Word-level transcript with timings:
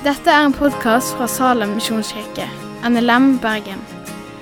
Dette 0.00 0.32
er 0.32 0.46
en 0.46 0.54
podkast 0.56 1.10
fra 1.12 1.26
Salem 1.28 1.74
misjonskirke, 1.76 2.46
NLM 2.88 3.34
Bergen. 3.42 3.82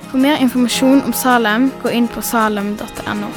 For 0.06 0.20
mer 0.22 0.36
informasjon 0.38 1.00
om 1.02 1.10
Salem, 1.10 1.64
gå 1.82 1.90
inn 1.98 2.04
på 2.06 2.22
salem.no. 2.22 3.30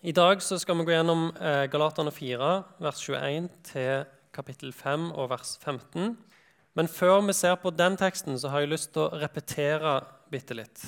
I 0.00 0.14
dag 0.16 0.40
skal 0.40 0.78
vi 0.78 0.86
gå 0.88 0.94
gjennom 0.94 1.26
eh, 1.36 1.66
Galaterne 1.68 2.14
4, 2.16 2.52
vers 2.86 3.02
21 3.04 3.50
til 3.68 4.06
kapittel 4.32 4.72
5 4.72 5.10
og 5.12 5.28
vers 5.34 5.58
15. 5.60 6.16
Men 6.72 6.88
før 6.88 7.20
vi 7.28 7.36
ser 7.36 7.60
på 7.60 7.74
den 7.76 8.00
teksten, 8.00 8.40
så 8.40 8.48
har 8.48 8.64
jeg 8.64 8.72
lyst 8.72 8.94
til 8.96 9.04
å 9.04 9.20
repetere 9.20 9.98
bitte 10.32 10.56
litt. 10.56 10.86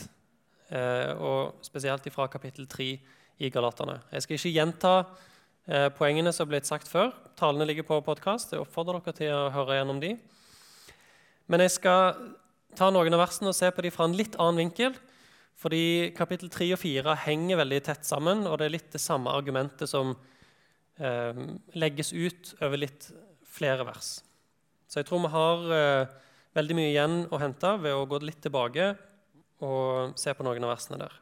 Eh, 0.70 1.12
og 1.18 1.64
spesielt 1.66 2.06
fra 2.14 2.28
kapittel 2.30 2.68
3 2.70 2.86
i 3.42 3.48
Galaterne. 3.50 3.96
Jeg 4.12 4.22
skal 4.22 4.36
ikke 4.36 4.52
gjenta 4.54 4.92
eh, 5.66 5.88
poengene 5.96 6.30
som 6.30 6.46
har 6.46 6.52
blitt 6.52 6.68
sagt 6.68 6.86
før. 6.86 7.10
Talene 7.38 7.66
ligger 7.66 7.88
på 7.88 7.98
podkast. 8.06 8.52
Jeg 8.54 8.62
oppfordrer 8.62 9.00
dere 9.02 9.16
til 9.18 9.34
å 9.34 9.48
høre 9.50 9.80
gjennom 9.80 9.98
de. 10.02 10.12
Men 11.50 11.64
jeg 11.64 11.74
skal 11.74 12.14
ta 12.78 12.92
noen 12.94 13.18
av 13.18 13.24
versene 13.24 13.50
og 13.50 13.58
se 13.58 13.72
på 13.74 13.82
de 13.82 13.90
fra 13.90 14.06
en 14.06 14.14
litt 14.14 14.38
annen 14.38 14.62
vinkel. 14.62 14.94
Fordi 15.58 16.12
kapittel 16.16 16.52
3 16.54 16.70
og 16.76 16.80
4 16.84 17.18
henger 17.26 17.58
veldig 17.64 17.82
tett 17.90 18.06
sammen, 18.06 18.46
og 18.46 18.60
det 18.60 18.70
er 18.70 18.76
litt 18.78 18.94
det 18.94 19.02
samme 19.02 19.34
argumentet 19.34 19.90
som 19.90 20.14
eh, 21.02 21.44
legges 21.74 22.14
ut 22.14 22.54
over 22.62 22.78
litt 22.86 23.10
flere 23.50 23.84
vers. 23.90 24.20
Så 24.86 25.02
jeg 25.02 25.10
tror 25.10 25.26
vi 25.26 25.34
har 25.34 25.70
eh, 25.74 26.16
veldig 26.56 26.78
mye 26.78 26.94
igjen 26.94 27.22
å 27.26 27.42
hente 27.42 27.74
ved 27.82 27.98
å 27.98 28.06
gå 28.08 28.22
litt 28.22 28.40
tilbake 28.46 28.94
og 29.60 30.18
se 30.18 30.34
på 30.36 30.46
noen 30.46 30.66
av 30.66 30.74
versene 30.74 31.00
der. 31.00 31.16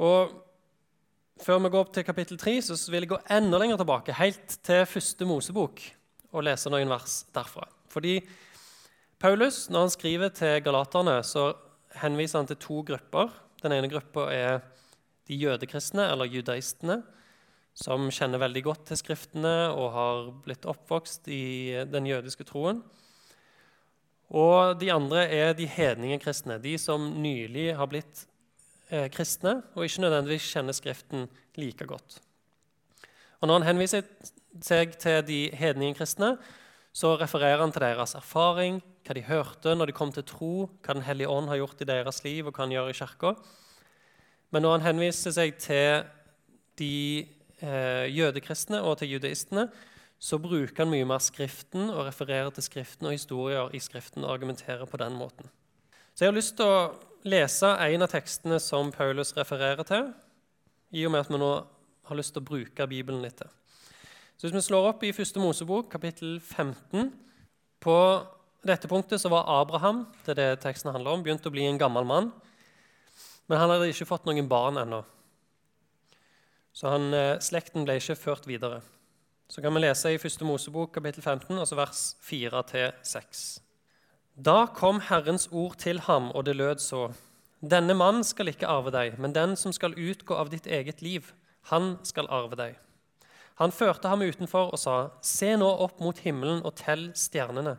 Og 0.00 0.32
Før 1.42 1.58
vi 1.58 1.70
går 1.72 1.82
opp 1.82 1.90
til 1.90 2.04
kapittel 2.06 2.38
3, 2.38 2.52
så 2.62 2.76
vil 2.92 3.02
jeg 3.02 3.10
gå 3.10 3.18
enda 3.34 3.58
lenger 3.58 3.80
tilbake, 3.80 4.14
helt 4.14 4.52
til 4.62 4.84
første 4.86 5.26
Mosebok, 5.26 5.80
og 6.30 6.44
lese 6.46 6.70
noen 6.70 6.92
vers 6.92 7.16
derfra. 7.34 7.64
Fordi 7.90 8.20
Paulus, 9.18 9.64
når 9.70 9.88
han 9.88 9.94
skriver 9.94 10.30
til 10.36 10.60
galaterne, 10.62 11.16
så 11.26 11.48
henviser 11.98 12.38
han 12.38 12.50
til 12.50 12.60
to 12.62 12.78
grupper. 12.86 13.32
Den 13.64 13.74
ene 13.74 13.90
gruppa 13.90 14.28
er 14.30 14.62
de 15.26 15.40
jødekristne, 15.40 16.06
eller 16.12 16.30
judaistene, 16.30 17.00
som 17.74 18.06
kjenner 18.12 18.42
veldig 18.42 18.62
godt 18.68 18.86
til 18.90 19.00
Skriftene 19.00 19.72
og 19.72 19.92
har 19.96 20.30
blitt 20.44 20.68
oppvokst 20.68 21.26
i 21.32 21.74
den 21.90 22.06
jødiske 22.06 22.46
troen. 22.46 22.84
Og 24.32 24.78
de 24.80 24.88
andre 24.92 25.26
er 25.28 25.52
de 25.56 25.66
hedningekristne, 25.68 26.56
de 26.62 26.78
som 26.80 27.04
nylig 27.20 27.74
har 27.76 27.88
blitt 27.90 28.24
eh, 28.88 29.10
kristne 29.12 29.58
og 29.74 29.84
ikke 29.84 30.06
nødvendigvis 30.06 30.48
kjenner 30.54 30.76
Skriften 30.76 31.26
like 31.60 31.84
godt. 31.86 32.20
Og 33.42 33.48
Når 33.48 33.58
han 33.58 33.68
henviser 33.74 34.06
seg 34.62 34.96
til 35.02 35.20
de 35.26 35.40
hedningekristne, 35.58 36.36
så 36.92 37.16
refererer 37.20 37.60
han 37.60 37.72
til 37.72 37.84
deres 37.84 38.14
erfaring, 38.14 38.80
hva 39.02 39.16
de 39.16 39.24
hørte 39.26 39.74
når 39.74 39.90
de 39.90 39.96
kom 39.96 40.12
til 40.14 40.24
tro, 40.24 40.54
hva 40.84 40.94
Den 40.94 41.04
hellige 41.04 41.28
ånd 41.28 41.48
har 41.48 41.60
gjort 41.60 41.80
i 41.80 41.88
deres 41.88 42.24
liv, 42.24 42.46
og 42.46 42.54
hva 42.54 42.64
han 42.64 42.72
gjør 42.72 42.88
i 42.88 42.96
kirka. 42.96 43.34
Men 44.52 44.62
når 44.62 44.78
han 44.78 44.86
henviser 44.92 45.32
seg 45.32 45.56
til 45.60 46.04
de 46.78 47.26
eh, 47.60 48.06
jødekristne 48.12 48.80
og 48.80 48.98
til 49.00 49.16
judaistene, 49.16 49.68
så 50.22 50.38
bruker 50.38 50.84
han 50.84 50.92
mye 50.92 51.06
mer 51.08 51.22
Skriften 51.22 51.88
og 51.90 52.06
refererer 52.06 52.52
til 52.54 52.62
Skriften 52.62 53.08
og 53.10 53.16
historier 53.16 53.72
i 53.74 53.80
Skriften 53.82 54.22
og 54.22 54.36
argumenterer 54.36 54.86
på 54.86 55.00
den 55.00 55.16
måten. 55.18 55.48
Så 56.14 56.24
jeg 56.24 56.30
har 56.30 56.36
lyst 56.36 56.54
til 56.60 56.68
å 56.70 56.92
lese 57.26 57.72
en 57.88 58.04
av 58.06 58.12
tekstene 58.12 58.60
som 58.62 58.92
Paulus 58.94 59.34
refererer 59.34 59.82
til, 59.88 60.12
i 60.94 61.02
og 61.08 61.14
med 61.14 61.24
at 61.24 61.32
vi 61.32 61.40
nå 61.42 61.50
har 62.06 62.18
lyst 62.18 62.36
til 62.36 62.44
å 62.44 62.46
bruke 62.52 62.86
Bibelen 62.86 63.24
litt. 63.24 63.42
Så 64.36 64.46
Hvis 64.46 64.54
vi 64.54 64.64
slår 64.68 64.92
opp 64.92 65.02
i 65.02 65.10
1. 65.10 65.42
Mosebok, 65.42 65.90
kapittel 65.90 66.38
15 66.40 67.10
På 67.82 67.96
dette 68.62 68.86
punktet 68.86 69.18
så 69.18 69.28
var 69.28 69.48
Abraham 69.50 70.04
det 70.22 70.36
er 70.36 70.38
det 70.38 70.62
teksten 70.62 70.92
handler 70.94 71.16
om, 71.16 71.22
begynt 71.22 71.46
å 71.46 71.50
bli 71.50 71.66
en 71.66 71.78
gammel 71.78 72.06
mann. 72.06 72.30
Men 73.50 73.58
han 73.58 73.74
hadde 73.74 73.90
ikke 73.90 74.06
fått 74.06 74.26
noen 74.26 74.46
barn 74.46 74.78
ennå. 74.78 75.02
Så 76.72 76.88
han, 76.94 77.12
eh, 77.12 77.38
slekten 77.42 77.84
ble 77.84 77.98
ikke 77.98 78.14
ført 78.14 78.46
videre. 78.46 78.82
Så 79.52 79.60
kan 79.60 79.74
vi 79.74 79.82
lese 79.82 80.08
i 80.08 80.16
1. 80.16 80.40
Mosebok 80.48 80.94
kapittel 80.94 81.20
15, 81.22 81.58
altså 81.60 81.76
vers 81.76 81.98
4-6. 82.24 83.40
Da 84.40 84.62
kom 84.72 85.02
Herrens 85.04 85.50
ord 85.52 85.74
til 85.76 86.00
ham, 86.06 86.30
og 86.32 86.46
det 86.46 86.54
lød 86.56 86.80
så.: 86.80 87.10
Denne 87.60 87.92
mann 87.94 88.24
skal 88.24 88.48
ikke 88.48 88.66
arve 88.66 88.90
deg, 88.94 89.18
men 89.20 89.34
den 89.36 89.52
som 89.56 89.74
skal 89.76 89.92
utgå 89.92 90.38
av 90.40 90.48
ditt 90.48 90.66
eget 90.66 91.02
liv, 91.02 91.34
han 91.68 91.98
skal 92.02 92.30
arve 92.32 92.56
deg. 92.56 92.78
Han 93.60 93.76
førte 93.76 94.08
ham 94.08 94.24
utenfor 94.24 94.72
og 94.72 94.80
sa, 94.80 94.96
Se 95.20 95.52
nå 95.56 95.68
opp 95.68 96.00
mot 96.00 96.18
himmelen 96.24 96.64
og 96.64 96.74
tell 96.80 97.10
stjernene, 97.12 97.76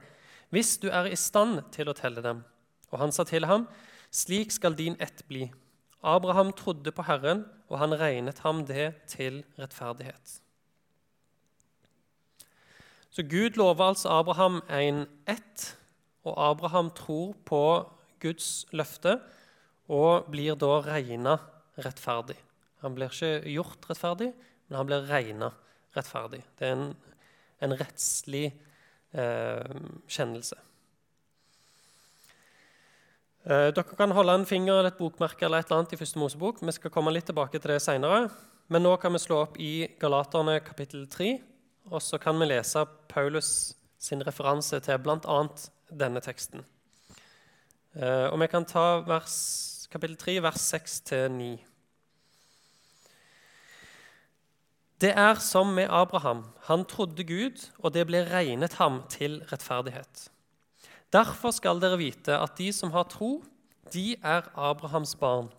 hvis 0.53 0.78
du 0.78 0.91
er 0.94 1.09
i 1.09 1.17
stand 1.17 1.63
til 1.72 1.89
å 1.89 1.97
telle 1.97 2.22
dem. 2.22 2.45
Og 2.91 3.00
han 3.00 3.12
sa 3.12 3.25
til 3.25 3.50
ham, 3.50 3.66
Slik 4.12 4.51
skal 4.51 4.78
din 4.78 4.95
ett 5.00 5.25
bli. 5.28 5.50
Abraham 6.03 6.53
trodde 6.53 6.91
på 6.91 7.09
Herren, 7.09 7.45
og 7.67 7.79
han 7.79 7.97
regnet 7.97 8.45
ham 8.45 8.62
det 8.66 8.94
til 9.09 9.41
rettferdighet. 9.57 10.43
Så 13.13 13.22
Gud 13.29 13.59
lover 13.62 13.91
altså 13.91 14.09
Abraham 14.09 14.63
en 14.74 15.03
ett, 15.29 15.78
og 16.25 16.34
Abraham 16.50 16.90
tror 16.97 17.35
på 17.46 17.62
Guds 18.24 18.66
løfte 18.74 19.19
og 19.91 20.31
blir 20.34 20.57
da 20.57 20.79
regna 20.81 21.35
rettferdig. 21.78 22.40
Han 22.81 22.96
blir 22.96 23.13
ikke 23.13 23.51
gjort 23.53 23.85
rettferdig, 23.90 24.31
men 24.68 24.79
han 24.79 24.90
blir 24.90 25.06
regna 25.12 25.51
rettferdig. 25.94 26.41
Det 26.57 26.68
er 26.68 26.74
en, 26.74 26.90
en 27.62 27.78
rettslig 27.78 28.47
eh, 28.50 29.78
kjennelse. 30.09 30.57
Eh, 33.44 33.69
dere 33.75 34.00
kan 34.00 34.16
holde 34.16 34.40
en 34.40 34.50
finger 34.50 34.80
eller 34.80 34.90
et 34.90 34.97
bokmerke 34.97 35.45
eller 35.45 35.62
et 35.62 35.69
eller 35.69 35.84
annet 35.84 35.94
i 35.94 36.01
første 36.01 36.19
Mosebok. 36.19 36.66
Vi 36.66 36.80
skal 36.80 36.91
komme 36.95 37.13
litt 37.13 37.30
tilbake 37.30 37.59
til 37.59 37.75
det 37.75 37.81
senere. 37.84 38.25
Men 38.72 38.88
nå 38.88 38.95
kan 38.97 39.13
vi 39.13 39.19
slå 39.19 39.44
opp 39.44 39.57
i 39.62 39.84
Galaterne 40.00 40.62
kapittel 40.63 41.03
3, 41.12 41.35
og 41.91 42.01
så 42.01 42.17
kan 42.17 42.39
vi 42.39 42.47
lese 42.47 42.85
Paulus 43.09 43.73
sin 43.99 44.23
referanse 44.27 44.79
til 44.83 44.99
bl.a. 45.03 45.39
denne 45.91 46.21
teksten. 46.23 46.63
Eh, 47.95 48.27
og 48.31 48.39
vi 48.41 48.47
kan 48.51 48.66
ta 48.66 49.03
vers, 49.07 49.88
kapittel 49.91 50.17
3, 50.17 50.39
vers 50.44 50.73
6-9. 50.73 51.53
Det 55.03 55.11
er 55.19 55.39
som 55.44 55.73
med 55.75 55.91
Abraham. 55.91 56.45
Han 56.69 56.85
trodde 56.85 57.23
Gud, 57.27 57.69
og 57.79 57.94
det 57.94 58.07
ble 58.07 58.23
regnet 58.29 58.77
ham 58.79 59.01
til 59.11 59.41
rettferdighet. 59.51 60.29
Derfor 61.13 61.51
skal 61.51 61.81
dere 61.83 62.00
vite 62.00 62.38
at 62.39 62.55
de 62.57 62.71
som 62.73 62.94
har 62.95 63.09
tro, 63.11 63.44
de 63.94 64.15
er 64.23 64.47
Abrahams 64.55 65.15
barn. 65.15 65.51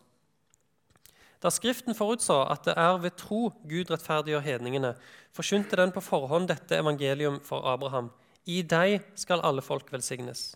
Da 1.45 1.51
Skriften 1.53 1.93
forutså 1.93 2.39
at 2.49 2.65
det 2.65 2.73
er 2.81 2.95
ved 3.03 3.19
tro 3.21 3.51
Gud 3.69 3.91
rettferdiggjør 3.93 4.47
hedningene, 4.47 4.95
forkynte 5.37 5.77
den 5.77 5.93
på 5.93 6.01
forhånd 6.01 6.49
dette 6.49 6.79
evangelium 6.81 7.37
for 7.45 7.67
Abraham. 7.69 8.09
I 8.49 8.63
deg 8.65 9.03
skal 9.19 9.45
alle 9.45 9.61
folk 9.65 9.93
velsignes. 9.93 10.55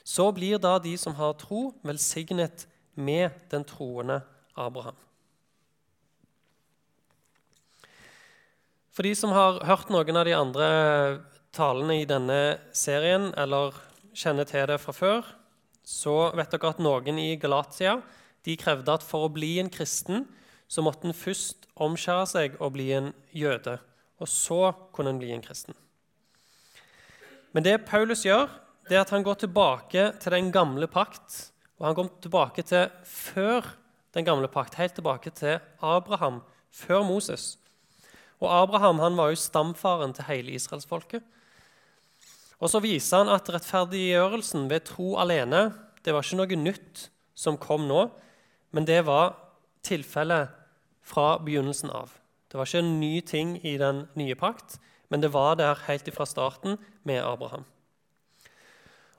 Så 0.00 0.30
blir 0.32 0.56
da 0.60 0.78
de 0.80 0.94
som 1.00 1.16
har 1.20 1.36
tro, 1.36 1.74
velsignet 1.84 2.64
med 2.96 3.36
den 3.52 3.68
troende 3.68 4.22
Abraham. 4.56 4.96
For 8.96 9.04
de 9.04 9.12
som 9.18 9.32
har 9.34 9.60
hørt 9.68 9.92
noen 9.92 10.16
av 10.16 10.24
de 10.24 10.36
andre 10.38 10.66
talene 11.52 12.00
i 12.00 12.08
denne 12.08 12.40
serien, 12.72 13.32
eller 13.36 13.76
kjenner 14.16 14.48
til 14.48 14.68
det 14.70 14.80
fra 14.80 14.96
før, 14.96 15.32
så 15.84 16.30
vet 16.32 16.54
dere 16.54 16.72
at 16.72 16.80
noen 16.80 17.18
i 17.20 17.34
Galatia 17.36 17.98
de 18.44 18.56
krevde 18.60 18.92
at 18.92 19.04
for 19.06 19.26
å 19.26 19.32
bli 19.32 19.56
en 19.62 19.72
kristen 19.72 20.26
så 20.68 20.84
måtte 20.84 21.08
en 21.08 21.16
først 21.16 21.68
omskjære 21.80 22.26
seg 22.30 22.58
og 22.60 22.74
bli 22.76 22.90
en 22.96 23.10
jøde. 23.34 23.78
Og 24.22 24.30
så 24.30 24.74
kunne 24.94 25.14
en 25.14 25.20
bli 25.20 25.32
en 25.34 25.42
kristen. 25.44 25.76
Men 27.54 27.66
det 27.66 27.84
Paulus 27.86 28.24
gjør, 28.26 28.48
det 28.88 28.98
er 28.98 29.04
at 29.04 29.12
han 29.14 29.24
går 29.24 29.44
tilbake 29.44 30.08
til 30.20 30.34
den 30.34 30.50
gamle 30.54 30.88
pakt. 30.90 31.50
Og 31.78 31.88
han 31.88 31.96
går 31.96 32.10
tilbake 32.24 32.64
til 32.66 32.88
før 33.08 33.66
den 34.14 34.26
gamle 34.26 34.48
pakt, 34.50 34.76
helt 34.78 34.94
tilbake 34.94 35.30
til 35.34 35.58
Abraham, 35.82 36.42
før 36.70 37.02
Moses. 37.06 37.56
Og 38.42 38.50
Abraham 38.50 39.00
han 39.02 39.16
var 39.18 39.32
jo 39.32 39.40
stamfaren 39.40 40.14
til 40.14 40.28
hele 40.28 40.54
israelsfolket. 40.54 41.22
Og 42.62 42.70
så 42.70 42.80
viser 42.82 43.22
han 43.22 43.32
at 43.34 43.48
rettferdiggjørelsen 43.50 44.68
ved 44.70 44.86
tro 44.88 45.14
alene 45.20 45.66
det 46.04 46.12
var 46.12 46.24
ikke 46.24 46.38
noe 46.42 46.58
nytt 46.60 47.06
som 47.34 47.56
kom 47.58 47.86
nå, 47.88 48.06
men 48.74 48.86
det 48.88 49.04
var 49.06 49.36
tilfellet 49.86 50.50
fra 51.04 51.36
begynnelsen 51.38 51.92
av. 51.94 52.16
Det 52.50 52.58
var 52.58 52.66
ikke 52.66 52.82
en 52.82 52.98
ny 53.00 53.20
ting 53.26 53.54
i 53.66 53.76
den 53.78 54.04
nye 54.18 54.34
pakt, 54.38 54.78
men 55.10 55.22
det 55.22 55.32
var 55.34 55.54
der 55.60 55.78
helt 55.86 56.10
fra 56.14 56.26
starten 56.26 56.78
med 57.06 57.22
Abraham. 57.22 57.64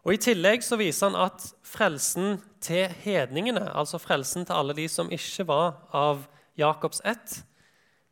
Og 0.06 0.14
I 0.14 0.22
tillegg 0.22 0.62
så 0.62 0.78
viser 0.78 1.10
han 1.10 1.18
at 1.18 1.48
frelsen 1.66 2.38
til 2.62 2.92
hedningene, 3.02 3.64
altså 3.74 3.98
frelsen 3.98 4.46
til 4.46 4.54
alle 4.54 4.76
de 4.78 4.86
som 4.92 5.10
ikke 5.10 5.48
var 5.50 5.80
av 5.96 6.28
Jakobs 6.60 7.02
ett, 7.06 7.42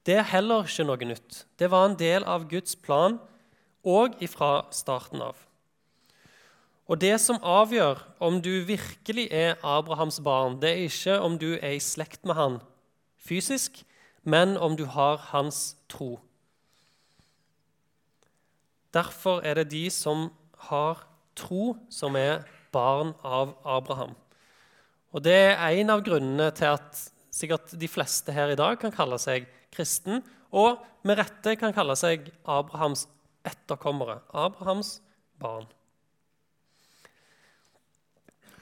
det 0.03 0.17
er 0.19 0.31
heller 0.33 0.65
ikke 0.67 0.87
noe 0.87 1.07
nytt. 1.07 1.43
Det 1.59 1.69
var 1.71 1.85
en 1.87 1.99
del 1.99 2.25
av 2.27 2.47
Guds 2.49 2.75
plan 2.75 3.19
òg 3.85 4.17
ifra 4.23 4.65
starten 4.75 5.21
av. 5.23 5.37
Og 6.87 6.99
det 6.99 7.15
som 7.23 7.39
avgjør 7.39 8.01
om 8.23 8.41
du 8.43 8.51
virkelig 8.67 9.29
er 9.31 9.55
Abrahams 9.63 10.19
barn, 10.23 10.59
det 10.61 10.69
er 10.69 10.85
ikke 10.87 11.19
om 11.23 11.37
du 11.39 11.53
er 11.55 11.77
i 11.77 11.83
slekt 11.83 12.25
med 12.27 12.35
han 12.35 12.59
fysisk, 13.23 13.83
men 14.23 14.57
om 14.57 14.75
du 14.77 14.85
har 14.85 15.17
hans 15.31 15.77
tro. 15.91 16.17
Derfor 18.93 19.41
er 19.41 19.61
det 19.61 19.71
de 19.71 19.87
som 19.89 20.27
har 20.69 21.05
tro, 21.39 21.73
som 21.89 22.15
er 22.19 22.43
barn 22.73 23.13
av 23.23 23.55
Abraham. 23.65 24.13
Og 25.13 25.23
Det 25.23 25.33
er 25.33 25.79
en 25.79 25.89
av 25.93 26.03
grunnene 26.03 26.49
til 26.51 26.73
at 26.73 26.99
sikkert 27.33 27.73
de 27.79 27.87
fleste 27.87 28.33
her 28.33 28.53
i 28.53 28.57
dag 28.57 28.79
kan 28.81 28.93
kalle 28.93 29.17
seg 29.21 29.47
kristen, 29.73 30.23
og 30.53 30.81
med 31.05 31.17
rette 31.17 31.55
kan 31.57 31.73
kalle 31.73 31.95
seg 31.97 32.29
Abrahams 32.45 33.07
etterkommere. 33.45 34.19
Abrahams 34.33 35.01
barn. 35.41 35.65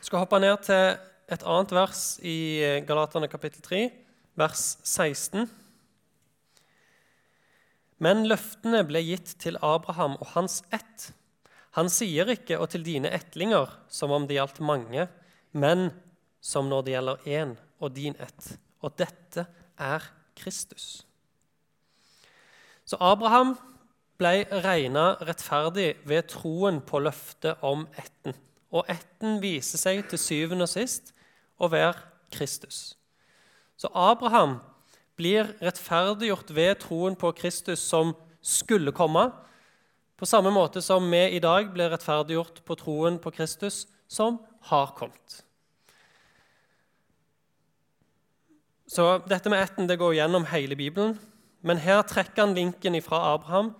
Skal 0.01 0.23
hoppe 0.23 0.39
ned 0.41 0.63
til 0.65 0.95
et 1.29 1.43
annet 1.45 1.71
vers 1.77 1.99
i 2.25 2.57
Galaterne 2.87 3.27
kapittel 3.29 3.61
3, 3.61 3.81
vers 4.41 4.63
16. 4.81 5.45
Men 8.01 8.25
løftene 8.25 8.81
ble 8.89 9.03
gitt 9.05 9.35
til 9.43 9.59
Abraham 9.61 10.17
og 10.17 10.31
hans 10.33 10.63
ett. 10.73 11.11
Han 11.77 11.85
sier 11.85 12.33
ikke 12.33 12.57
'og 12.57 12.71
til 12.73 12.83
dine 12.83 13.13
ettlinger' 13.13 13.77
som 13.87 14.11
om 14.11 14.25
det 14.25 14.41
gjaldt 14.41 14.59
mange, 14.59 15.07
men 15.53 15.93
som 16.41 16.65
når 16.65 16.81
det 16.81 16.93
gjelder 16.93 17.17
én 17.29 17.57
og 17.79 17.93
din 17.93 18.15
ett. 18.19 18.57
Og 18.81 18.97
dette 18.97 19.45
er 19.77 20.01
Kristus. 20.35 21.05
Så 22.85 22.97
Abraham 22.99 23.55
ble 24.17 24.45
regna 24.49 25.13
rettferdig 25.21 25.95
ved 26.05 26.27
troen 26.27 26.81
på 26.81 26.99
løftet 26.99 27.61
om 27.61 27.87
etten. 27.95 28.33
Og 28.71 28.87
etten 28.91 29.39
viser 29.43 29.81
seg 29.81 30.05
til 30.09 30.19
syvende 30.21 30.67
og 30.67 30.71
sist 30.71 31.11
å 31.59 31.69
være 31.71 31.97
Kristus. 32.31 32.95
Så 33.75 33.91
Abraham 33.97 34.59
blir 35.19 35.51
rettferdiggjort 35.61 36.53
ved 36.55 36.79
troen 36.83 37.17
på 37.19 37.33
Kristus 37.37 37.83
som 37.83 38.15
skulle 38.41 38.93
komme, 38.95 39.29
på 40.17 40.27
samme 40.29 40.51
måte 40.53 40.83
som 40.85 41.07
vi 41.09 41.21
i 41.35 41.41
dag 41.41 41.71
blir 41.73 41.89
rettferdiggjort 41.89 42.61
på 42.65 42.77
troen 42.77 43.17
på 43.21 43.33
Kristus 43.33 43.87
som 44.11 44.37
har 44.69 44.93
kommet. 44.97 45.41
Så 48.91 49.21
dette 49.25 49.49
med 49.49 49.63
etten 49.63 49.87
det 49.87 49.97
går 49.97 50.17
gjennom 50.17 50.45
hele 50.51 50.75
Bibelen. 50.75 51.15
Men 51.63 51.79
her 51.79 52.01
trekker 52.03 52.43
han 52.43 52.57
linken 52.57 52.97
fra 53.05 53.21
Abraham 53.33 53.71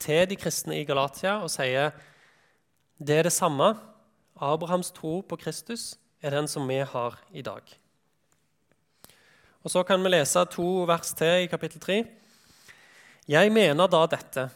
til 0.00 0.24
de 0.30 0.38
kristne 0.38 0.78
i 0.78 0.86
Galatia 0.88 1.36
og 1.42 1.50
sier 1.52 1.92
det 2.96 3.18
er 3.18 3.28
det 3.28 3.34
samme. 3.34 3.74
Abrahams 4.36 4.90
tro 4.92 5.22
på 5.24 5.38
Kristus 5.40 5.94
er 6.20 6.34
den 6.34 6.48
som 6.48 6.68
vi 6.68 6.82
har 6.84 7.16
i 7.32 7.42
dag. 7.42 7.62
Og 9.64 9.70
Så 9.70 9.82
kan 9.82 10.02
vi 10.02 10.12
lese 10.12 10.44
to 10.52 10.84
vers 10.86 11.12
til 11.16 11.44
i 11.44 11.50
kapittel 11.50 11.80
3. 11.80 12.04
Jeg 13.26 13.52
mener 13.52 13.88
da 13.88 14.06
dette. 14.06 14.50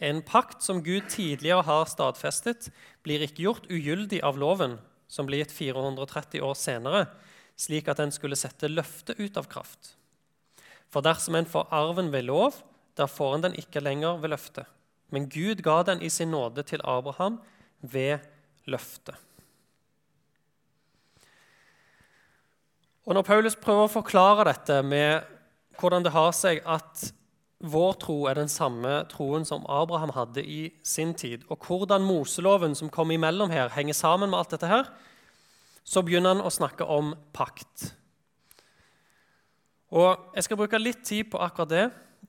En 0.00 0.22
pakt 0.22 0.62
som 0.62 0.82
Gud 0.82 1.06
tidligere 1.08 1.62
har 1.62 1.84
stadfestet, 1.86 2.70
blir 3.04 3.20
ikke 3.22 3.44
gjort 3.44 3.68
ugyldig 3.70 4.22
av 4.24 4.40
loven, 4.40 4.78
som 5.06 5.28
ble 5.28 5.38
gitt 5.42 5.52
430 5.52 6.40
år 6.42 6.56
senere, 6.56 7.04
slik 7.54 7.88
at 7.88 8.00
den 8.00 8.10
skulle 8.10 8.38
sette 8.38 8.72
løftet 8.72 9.20
ut 9.20 9.36
av 9.36 9.46
kraft. 9.46 9.94
For 10.90 11.04
dersom 11.04 11.36
en 11.38 11.46
får 11.46 11.68
arven 11.70 12.10
ved 12.10 12.26
lov, 12.26 12.56
da 12.96 13.06
får 13.06 13.36
en 13.36 13.46
den 13.46 13.58
ikke 13.60 13.84
lenger 13.84 14.18
ved 14.18 14.32
løftet. 14.32 14.66
Men 15.12 15.28
Gud 15.28 15.62
ga 15.62 15.82
den 15.86 16.02
i 16.02 16.08
sin 16.10 16.32
nåde 16.32 16.64
til 16.66 16.82
Abraham 16.82 17.38
ved 17.82 18.18
løftet. 18.68 19.16
Og 23.08 23.14
Når 23.16 23.24
Paulus 23.26 23.56
prøver 23.56 23.88
å 23.88 23.90
forklare 23.90 24.44
dette 24.50 24.82
med 24.86 25.24
hvordan 25.80 26.04
det 26.04 26.12
har 26.14 26.34
seg 26.36 26.60
at 26.68 27.08
vår 27.60 27.96
tro 28.00 28.16
er 28.28 28.38
den 28.38 28.48
samme 28.48 29.02
troen 29.10 29.44
som 29.44 29.66
Abraham 29.68 30.12
hadde 30.16 30.44
i 30.44 30.70
sin 30.86 31.12
tid, 31.14 31.42
og 31.52 31.66
hvordan 31.66 32.04
Moseloven 32.06 32.76
som 32.76 32.92
kom 32.92 33.10
imellom 33.12 33.52
her, 33.52 33.72
henger 33.74 33.96
sammen 33.96 34.30
med 34.30 34.38
alt 34.38 34.54
dette 34.54 34.70
her, 34.70 34.88
så 35.84 36.04
begynner 36.04 36.36
han 36.36 36.44
å 36.44 36.52
snakke 36.52 36.86
om 36.88 37.12
pakt. 37.36 37.90
Og 39.90 40.30
Jeg 40.36 40.46
skal 40.46 40.56
bruke 40.60 40.78
litt 40.78 41.02
tid 41.04 41.32
på 41.32 41.40
akkurat 41.42 41.68
det, 41.68 41.84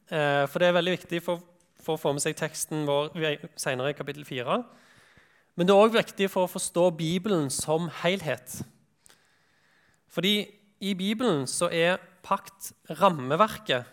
eh, 0.10 0.48
for 0.48 0.60
det 0.60 0.68
er 0.68 0.80
veldig 0.80 0.98
viktig 0.98 1.22
for, 1.24 1.44
for 1.80 1.96
å 1.96 2.02
få 2.02 2.14
med 2.14 2.24
seg 2.24 2.36
teksten 2.36 2.88
vår 2.88 3.14
senere 3.56 3.94
i 3.94 3.98
kapittel 3.98 4.26
4. 4.26 4.64
Men 5.56 5.68
det 5.68 5.74
er 5.76 5.84
òg 5.84 5.96
viktig 5.96 6.30
for 6.32 6.48
å 6.48 6.52
forstå 6.52 6.90
Bibelen 6.98 7.50
som 7.54 7.90
helhet. 8.02 8.62
Fordi 10.12 10.48
i 10.82 10.94
Bibelen 10.98 11.46
så 11.48 11.70
er 11.72 12.00
pakt 12.26 12.72
rammeverket 13.02 13.90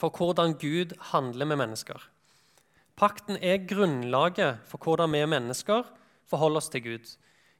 for 0.00 0.14
hvordan 0.14 0.56
Gud 0.60 0.94
handler 1.12 1.48
med 1.50 1.60
mennesker. 1.60 2.00
Pakten 2.96 3.38
er 3.40 3.66
grunnlaget 3.68 4.60
for 4.68 4.82
hvordan 4.84 5.12
vi 5.12 5.24
mennesker 5.26 5.84
forholder 6.28 6.62
oss 6.62 6.70
til 6.72 6.82
Gud. 6.84 7.12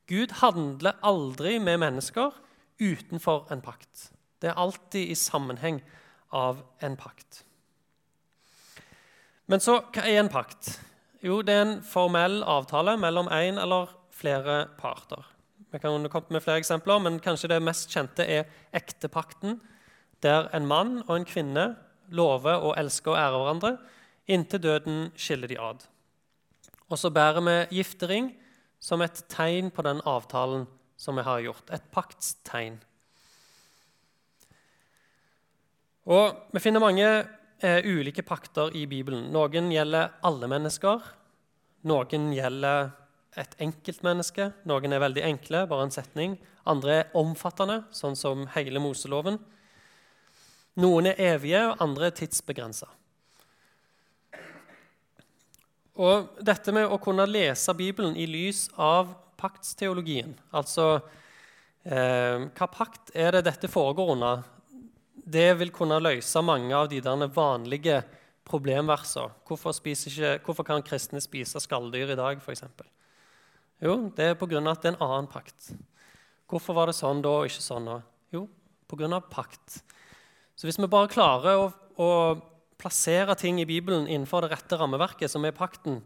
Gud 0.09 0.35
handler 0.41 0.99
aldri 1.03 1.59
med 1.59 1.79
mennesker 1.79 2.35
utenfor 2.81 3.53
en 3.53 3.63
pakt. 3.63 4.11
Det 4.43 4.51
er 4.51 4.59
alltid 4.59 5.13
i 5.13 5.15
sammenheng 5.15 5.81
av 6.33 6.63
en 6.83 6.97
pakt. 6.97 7.45
Men 9.47 9.61
så, 9.61 9.81
hva 9.93 10.07
er 10.07 10.21
en 10.21 10.31
pakt? 10.33 10.79
Jo, 11.21 11.43
det 11.45 11.53
er 11.53 11.67
en 11.67 11.81
formell 11.85 12.41
avtale 12.49 12.95
mellom 12.97 13.29
én 13.29 13.61
eller 13.61 13.91
flere 14.17 14.71
parter. 14.79 15.27
Vi 15.71 15.79
kan 15.79 16.09
komme 16.09 16.33
med 16.33 16.43
flere 16.43 16.63
eksempler, 16.63 16.99
men 16.99 17.21
kanskje 17.21 17.51
det 17.53 17.63
mest 17.63 17.93
kjente 17.93 18.25
er 18.25 18.49
ektepakten, 18.73 19.61
der 20.25 20.49
en 20.57 20.67
mann 20.67 21.03
og 21.07 21.19
en 21.19 21.29
kvinne 21.29 21.67
lover 22.09 22.65
å 22.65 22.73
elske 22.81 23.13
og 23.13 23.19
ære 23.21 23.37
hverandre 23.37 23.73
inntil 24.31 24.63
døden 24.63 25.11
skiller 25.17 25.51
de 25.51 25.59
ad. 25.61 25.85
Og 26.89 26.99
så 26.99 27.11
bærer 27.13 27.45
vi 27.45 27.81
giftering 27.81 28.33
som 28.81 29.03
et 29.05 29.25
tegn 29.29 29.71
på 29.71 29.85
den 29.85 30.01
avtalen 30.09 30.67
som 30.97 31.17
vi 31.17 31.25
har 31.27 31.43
gjort. 31.45 31.69
Et 31.71 31.85
paktstegn. 31.93 32.81
Og 36.11 36.49
Vi 36.53 36.61
finner 36.61 36.81
mange 36.81 37.07
eh, 37.63 37.81
ulike 37.85 38.23
pakter 38.27 38.75
i 38.77 38.87
Bibelen. 38.91 39.29
Noen 39.35 39.71
gjelder 39.73 40.17
alle 40.27 40.49
mennesker. 40.51 41.05
Noen 41.89 42.31
gjelder 42.35 42.91
et 43.39 43.57
enkeltmenneske. 43.63 44.51
Noen 44.69 44.93
er 44.93 45.03
veldig 45.03 45.25
enkle, 45.29 45.65
bare 45.71 45.87
en 45.87 45.95
setning. 45.95 46.37
Andre 46.69 46.97
er 46.99 47.19
omfattende, 47.19 47.83
sånn 47.95 48.19
som 48.19 48.47
hele 48.57 48.83
Moseloven. 48.83 49.39
Noen 50.81 51.11
er 51.11 51.21
evige, 51.35 51.63
og 51.71 51.83
andre 51.83 52.11
er 52.11 52.17
tidsbegrensa. 52.19 52.89
Og 56.01 56.31
dette 56.41 56.73
med 56.73 56.89
å 56.89 57.01
kunne 57.03 57.27
lese 57.29 57.75
Bibelen 57.77 58.17
i 58.17 58.27
lys 58.31 58.69
av 58.81 59.13
paktsteologien, 59.41 60.33
altså 60.53 61.01
eh, 61.85 62.47
hva 62.57 62.69
pakt 62.73 63.13
er 63.17 63.35
det 63.37 63.47
dette 63.49 63.69
foregår 63.73 64.15
under, 64.15 64.43
det 65.31 65.51
vil 65.61 65.71
kunne 65.75 66.01
løse 66.03 66.43
mange 66.43 66.75
av 66.77 66.89
de 66.91 67.01
der 67.05 67.29
vanlige 67.35 68.01
problemversene. 68.49 69.31
Hvorfor, 69.47 69.75
hvorfor, 70.45 70.67
kan 70.67 70.83
kristne 70.83 71.21
spise 71.23 71.61
skalldyr 71.63 72.15
i 72.15 72.19
dag, 72.19 72.41
f.eks.? 72.43 72.65
Jo, 73.81 73.97
det 74.17 74.25
er 74.25 74.37
pga. 74.37 74.61
at 74.71 74.83
det 74.83 74.91
er 74.91 74.97
en 74.97 75.05
annen 75.07 75.31
pakt. 75.31 75.73
Hvorfor 76.51 76.75
var 76.77 76.91
det 76.91 76.99
sånn 76.99 77.23
da 77.23 77.33
og 77.41 77.49
ikke 77.49 77.63
sånn 77.63 77.87
nå? 77.87 78.01
Jo, 78.35 78.47
pga. 78.91 79.21
pakt. 79.31 79.81
Så 80.57 80.67
hvis 80.69 80.79
vi 80.81 80.91
bare 80.91 81.09
klarer 81.09 81.57
å, 81.57 81.69
å, 81.97 82.09
plassere 82.81 83.35
ting 83.37 83.59
i 83.61 83.69
Bibelen 83.69 84.07
innenfor 84.09 84.41
det 84.41 84.55
rette 84.55 84.77
rammeverket, 84.81 85.29
som 85.29 85.45
er 85.45 85.53
pakten, 85.53 85.99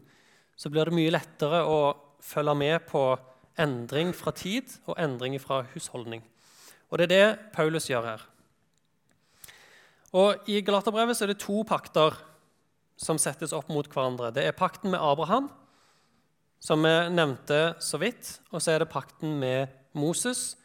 så 0.59 0.67
blir 0.67 0.89
det 0.89 0.95
mye 0.95 1.13
lettere 1.13 1.61
å 1.63 1.95
følge 2.19 2.55
med 2.59 2.83
på 2.89 3.03
endring 3.63 4.11
fra 4.15 4.33
tid 4.35 4.73
og 4.83 4.99
endring 4.99 5.37
fra 5.39 5.61
husholdning. 5.71 6.23
Og 6.91 6.99
det 6.99 7.07
er 7.07 7.13
det 7.13 7.51
Paulus 7.55 7.87
gjør 7.87 8.09
her. 8.11 8.25
Og 10.15 10.47
I 10.47 10.61
Galaterbrevet 10.63 11.19
er 11.21 11.33
det 11.33 11.41
to 11.43 11.61
pakter 11.67 12.15
som 12.95 13.19
settes 13.19 13.51
opp 13.55 13.67
mot 13.73 13.87
hverandre. 13.91 14.31
Det 14.31 14.45
er 14.47 14.55
pakten 14.55 14.93
med 14.93 15.03
Abraham, 15.03 15.49
som 16.63 16.85
vi 16.87 16.93
nevnte 17.11 17.75
så 17.83 17.99
vidt, 17.99 18.37
og 18.53 18.63
så 18.63 18.73
er 18.73 18.83
det 18.83 18.93
pakten 18.93 19.35
med 19.41 19.73
Moses. 19.97 20.55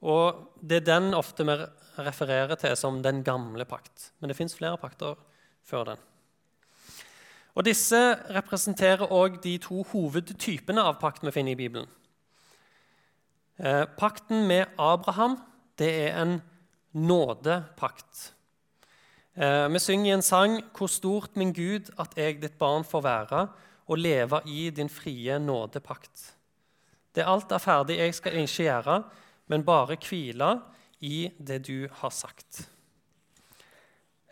Og 0.00 0.52
Det 0.60 0.80
er 0.80 0.88
den 0.88 1.14
ofte 1.14 1.44
vi 1.44 1.56
refererer 2.00 2.56
til 2.56 2.76
som 2.76 3.02
den 3.02 3.22
gamle 3.24 3.64
pakt. 3.64 4.12
Men 4.20 4.28
det 4.28 4.36
fins 4.36 4.56
flere 4.56 4.78
pakter 4.80 5.16
før 5.64 5.92
den. 5.92 6.00
Og 7.56 7.64
Disse 7.64 7.98
representerer 8.32 9.12
òg 9.12 9.40
de 9.42 9.56
to 9.58 9.82
hovedtypene 9.92 10.82
av 10.82 10.98
pakt 11.00 11.24
vi 11.24 11.32
finner 11.32 11.52
i 11.52 11.60
Bibelen. 11.60 11.88
Eh, 13.58 13.84
pakten 13.96 14.46
med 14.48 14.66
Abraham 14.78 15.38
det 15.78 15.88
er 16.08 16.20
en 16.20 16.42
nådepakt. 16.92 18.32
Eh, 19.36 19.68
vi 19.68 19.78
synger 19.78 20.10
i 20.10 20.14
en 20.14 20.22
sang 20.22 20.62
'Hvor 20.72 20.88
stort, 20.88 21.36
min 21.36 21.52
Gud, 21.52 21.90
at 21.98 22.16
jeg 22.16 22.40
ditt 22.40 22.58
barn 22.58 22.84
får 22.84 23.02
være', 23.02 23.48
og 23.86 23.98
leve 23.98 24.40
i 24.46 24.70
din 24.70 24.88
frie 24.88 25.38
nådepakt. 25.38 26.32
Det 27.14 27.24
alt 27.26 27.52
er 27.52 27.58
ferdig, 27.58 27.98
jeg 27.98 28.14
skal 28.14 28.32
ikke 28.32 28.64
gjøre, 28.64 29.04
men 29.46 29.64
bare 29.64 29.96
hvile 29.96 30.62
i 31.00 31.30
det 31.38 31.66
du 31.66 31.88
har 31.92 32.10
sagt. 32.10 32.68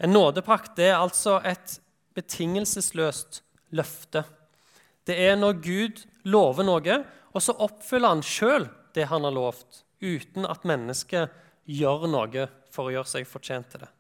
En 0.00 0.11
nådepakt 0.11 0.78
er 0.78 0.96
altså 0.96 1.40
et 1.44 1.80
betingelsesløst 2.14 3.42
løfte. 3.70 4.25
Det 5.06 5.18
er 5.20 5.37
når 5.37 5.52
Gud 5.52 6.06
lover 6.25 6.64
noe, 6.64 7.04
og 7.34 7.42
så 7.42 7.52
oppfyller 7.52 8.08
han 8.08 8.23
sjøl 8.23 8.68
det 8.94 9.06
han 9.06 9.25
har 9.25 9.37
lovt, 9.37 9.84
uten 10.00 10.46
at 10.46 10.64
mennesket 10.64 11.30
gjør 11.64 12.08
noe 12.08 12.49
for 12.70 12.88
å 12.88 12.90
gjøre 12.96 13.12
seg 13.12 13.26
fortjent 13.26 13.70
til 13.70 13.80
det. 13.84 13.93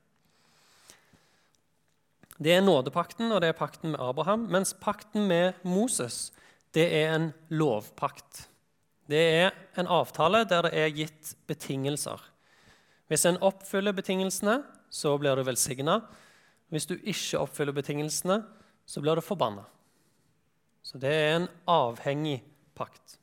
Det 2.38 2.52
er 2.52 2.64
nådepakten, 2.64 3.30
og 3.32 3.40
det 3.40 3.52
er 3.52 3.58
pakten 3.58 3.94
med 3.94 4.00
Abraham. 4.02 4.48
Mens 4.50 4.74
pakten 4.74 5.28
med 5.28 5.52
Moses 5.62 6.32
det 6.74 6.88
er 6.90 7.14
en 7.14 7.28
lovpakt. 7.54 8.48
Det 9.06 9.20
er 9.20 9.52
en 9.78 9.86
avtale 9.86 10.42
der 10.48 10.66
det 10.66 10.72
er 10.74 10.94
gitt 10.96 11.34
betingelser. 11.46 12.18
Hvis 13.06 13.26
en 13.28 13.38
oppfyller 13.44 13.94
betingelsene, 13.94 14.62
så 14.90 15.14
blir 15.18 15.36
du 15.36 15.44
velsigna. 15.46 16.00
Hvis 16.72 16.86
du 16.90 16.96
ikke 16.96 17.38
oppfyller 17.44 17.76
betingelsene, 17.76 18.40
så 18.86 19.00
blir 19.00 19.14
du 19.14 19.22
forbanna. 19.22 19.66
Så 20.82 20.98
det 20.98 21.12
er 21.12 21.36
en 21.36 21.48
avhengig 21.70 22.40
pakt. 22.74 23.18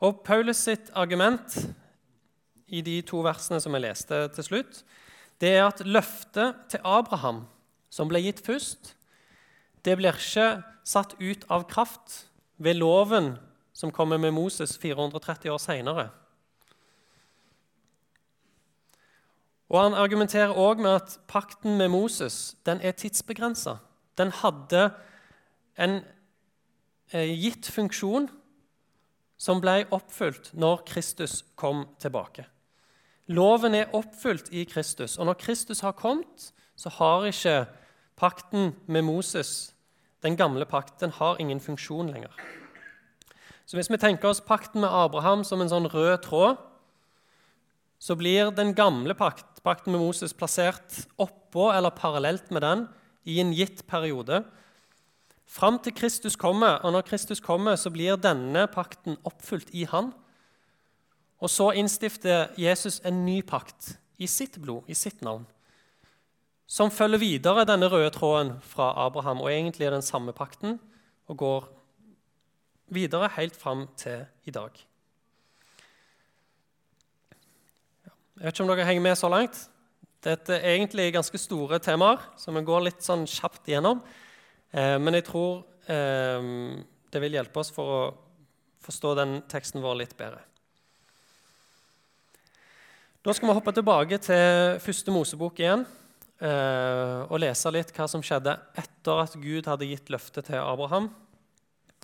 Og 0.00 0.22
Paulus 0.24 0.64
sitt 0.64 0.90
argument 0.94 1.58
i 2.66 2.82
de 2.84 3.00
to 3.06 3.20
versene 3.24 3.60
som 3.62 3.74
jeg 3.76 3.84
leste 3.84 4.18
til 4.36 4.48
slutt, 4.48 4.80
det 5.40 5.52
er 5.56 5.66
at 5.66 5.82
løftet 5.84 6.56
til 6.72 6.80
Abraham, 6.84 7.44
som 7.90 8.08
ble 8.08 8.22
gitt 8.24 8.40
først, 8.44 8.94
det 9.84 9.96
blir 9.98 10.16
ikke 10.16 10.62
satt 10.86 11.14
ut 11.20 11.44
av 11.52 11.66
kraft 11.70 12.26
ved 12.58 12.78
loven 12.80 13.36
som 13.76 13.92
kommer 13.92 14.18
med 14.18 14.32
Moses 14.34 14.78
430 14.80 15.52
år 15.52 15.60
seinere. 15.62 16.08
Og 19.68 19.82
Han 19.82 19.98
argumenterer 19.98 20.54
òg 20.54 20.80
med 20.80 20.94
at 20.94 21.18
pakten 21.28 21.76
med 21.78 21.90
Moses 21.90 22.56
den 22.66 22.80
er 22.80 22.94
tidsbegrensa. 22.94 23.78
Den 24.18 24.30
hadde 24.32 24.90
en 25.76 26.00
eh, 27.12 27.34
gitt 27.34 27.66
funksjon 27.66 28.30
som 29.36 29.60
ble 29.60 29.82
oppfylt 29.92 30.52
når 30.54 30.86
Kristus 30.88 31.42
kom 31.58 31.84
tilbake. 32.00 32.46
Loven 33.26 33.74
er 33.74 33.90
oppfylt 33.96 34.52
i 34.54 34.64
Kristus, 34.64 35.16
og 35.18 35.26
når 35.26 35.40
Kristus 35.40 35.80
har 35.82 35.96
kommet, 35.98 36.52
så 36.76 36.92
har 36.98 37.26
ikke 37.26 37.64
pakten 38.16 38.74
med 38.86 39.02
Moses, 39.02 39.74
den 40.22 40.36
gamle 40.36 40.66
pakten, 40.66 41.10
har 41.10 41.40
ingen 41.40 41.60
funksjon 41.60 42.12
lenger. 42.12 42.32
Så 43.66 43.76
hvis 43.76 43.90
vi 43.90 43.98
tenker 43.98 44.30
oss 44.30 44.40
pakten 44.40 44.80
med 44.80 44.92
Abraham 44.94 45.42
som 45.44 45.60
en 45.60 45.70
sånn 45.70 45.88
rød 45.90 46.22
tråd, 46.22 46.60
så 47.98 48.14
blir 48.14 48.52
den 48.54 48.74
gamle 48.76 49.16
pakt, 49.18 49.62
pakten 49.64 49.94
med 49.94 50.04
Moses 50.04 50.36
plassert 50.36 51.06
oppå 51.18 51.70
eller 51.72 51.90
parallelt 51.90 52.52
med 52.54 52.62
den 52.62 52.84
i 53.26 53.40
en 53.42 53.50
gitt 53.56 53.82
periode. 53.90 54.44
Fram 55.46 55.80
til 55.82 55.94
Kristus 55.96 56.36
kommer, 56.38 56.78
og 56.84 56.94
når 56.94 57.06
Kristus 57.08 57.40
kommer, 57.42 57.74
så 57.74 57.90
blir 57.90 58.20
denne 58.20 58.66
pakten 58.70 59.18
oppfylt 59.26 59.72
i 59.74 59.86
Han. 59.90 60.12
Og 61.42 61.52
så 61.52 61.70
innstifter 61.76 62.54
Jesus 62.56 63.00
en 63.04 63.24
ny 63.26 63.42
pakt 63.44 63.96
i 64.16 64.28
sitt 64.30 64.56
blod, 64.62 64.88
i 64.88 64.96
sitt 64.96 65.20
navn, 65.24 65.44
som 66.66 66.90
følger 66.90 67.20
videre 67.22 67.66
denne 67.68 67.88
røde 67.92 68.10
tråden 68.10 68.56
fra 68.64 68.90
Abraham, 69.04 69.44
og 69.44 69.52
egentlig 69.52 69.86
er 69.86 69.94
den 69.94 70.02
samme 70.02 70.32
pakten, 70.34 70.80
og 71.28 71.38
går 71.38 71.68
videre 72.96 73.28
helt 73.36 73.56
fram 73.56 73.86
til 73.98 74.24
i 74.46 74.54
dag. 74.54 74.70
Jeg 78.36 78.44
vet 78.44 78.54
ikke 78.54 78.64
om 78.66 78.70
dere 78.72 78.86
henger 78.88 79.04
med 79.04 79.16
så 79.16 79.30
langt. 79.32 79.60
Dette 80.24 80.58
er 80.58 80.74
egentlig 80.74 81.12
ganske 81.14 81.38
store 81.38 81.78
temaer, 81.78 82.20
så 82.36 82.52
vi 82.52 82.64
går 82.66 82.84
litt 82.88 83.04
sånn 83.04 83.24
kjapt 83.30 83.68
igjennom. 83.70 84.02
Eh, 84.72 84.96
men 85.00 85.16
jeg 85.16 85.28
tror 85.28 85.62
eh, 85.92 86.50
det 87.12 87.22
vil 87.22 87.38
hjelpe 87.38 87.62
oss 87.62 87.70
for 87.72 87.94
å 87.94 88.02
forstå 88.86 89.14
den 89.18 89.38
teksten 89.50 89.84
vår 89.84 90.00
litt 90.02 90.16
bedre. 90.18 90.42
Da 93.26 93.32
skal 93.34 93.48
vi 93.48 93.54
hoppe 93.56 93.72
tilbake 93.74 94.16
til 94.22 94.76
første 94.78 95.10
Mosebok 95.10 95.56
igjen 95.58 95.80
eh, 96.38 97.22
og 97.26 97.40
lese 97.42 97.72
litt 97.74 97.88
hva 97.90 98.04
som 98.06 98.22
skjedde 98.22 98.52
etter 98.78 99.18
at 99.18 99.32
Gud 99.42 99.66
hadde 99.66 99.88
gitt 99.90 100.12
løftet 100.14 100.46
til 100.46 100.60
Abraham. 100.60 101.08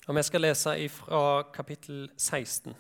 Og 0.09 0.17
Vi 0.17 0.25
skal 0.27 0.43
lese 0.43 0.73
fra 0.91 1.45
kapittel 1.55 2.09
16. 2.17 2.75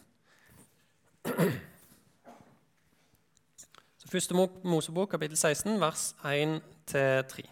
Så 4.03 4.11
Første 4.11 4.35
Mosebok, 4.35 5.13
kapittel 5.15 5.39
16, 5.39 5.79
vers 5.79 6.03
1-3. 6.27 7.45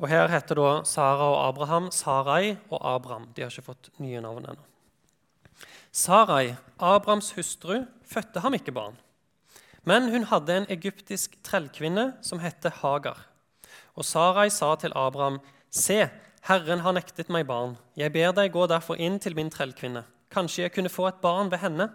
Og 0.00 0.08
Her 0.08 0.32
heter 0.32 0.62
da 0.62 0.72
Sara 0.88 1.28
og 1.28 1.42
Abraham 1.50 1.92
Sarai 1.92 2.56
og 2.70 2.80
Abraham. 2.94 3.28
De 3.36 3.44
har 3.44 3.52
ikke 3.52 3.68
fått 3.68 3.92
nye 4.00 4.24
navn 4.24 4.48
ennå. 4.48 4.64
Sarai, 5.96 6.56
Abrahams 6.78 7.30
hustru, 7.32 7.86
fødte 8.04 8.40
ham 8.40 8.54
ikke 8.54 8.72
barn. 8.72 8.98
Men 9.84 10.10
hun 10.12 10.26
hadde 10.28 10.56
en 10.56 10.66
egyptisk 10.68 11.38
trellkvinne 11.42 12.12
som 12.20 12.38
het 12.38 12.66
Hagar. 12.82 13.22
Og 13.94 14.04
Sarai 14.04 14.50
sa 14.50 14.74
til 14.74 14.92
Abraham, 14.94 15.40
Se, 15.70 16.10
Herren 16.42 16.84
har 16.84 16.92
nektet 16.92 17.32
meg 17.32 17.46
barn. 17.46 17.78
Jeg 17.96 18.12
ber 18.12 18.36
deg 18.36 18.52
gå 18.52 18.66
derfor 18.68 19.00
inn 19.00 19.16
til 19.18 19.34
min 19.34 19.48
trellkvinne. 19.50 20.04
Kanskje 20.30 20.66
jeg 20.66 20.74
kunne 20.76 20.92
få 20.92 21.08
et 21.08 21.22
barn 21.22 21.50
ved 21.50 21.64
henne. 21.64 21.88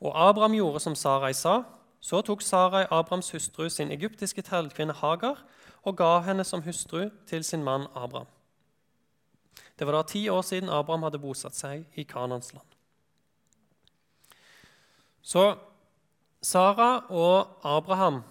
Og 0.00 0.14
Abraham 0.14 0.54
gjorde 0.54 0.80
som 0.80 0.94
Sarai 0.94 1.34
sa. 1.34 1.64
Så 2.00 2.22
tok 2.22 2.42
Sarai 2.42 2.86
Abrahams 2.90 3.34
hustru 3.34 3.68
sin 3.68 3.90
egyptiske 3.90 4.42
trellkvinne 4.42 4.94
Hagar 4.94 5.42
og 5.82 5.96
ga 5.96 6.20
henne 6.20 6.44
som 6.44 6.62
hustru 6.62 7.08
til 7.26 7.44
sin 7.44 7.64
mann 7.64 7.90
Abraham. 7.90 8.30
Det 9.78 9.86
var 9.86 9.98
da 9.98 10.02
ti 10.02 10.28
år 10.28 10.42
siden 10.42 10.70
Abraham 10.70 11.02
hadde 11.02 11.18
bosatt 11.18 11.58
seg 11.58 11.88
i 11.98 12.06
Kanans 12.06 12.54
land. 12.54 12.69
Så 15.22 15.54
Sara 16.42 17.04
og 17.12 17.60
Abraham 17.66 18.22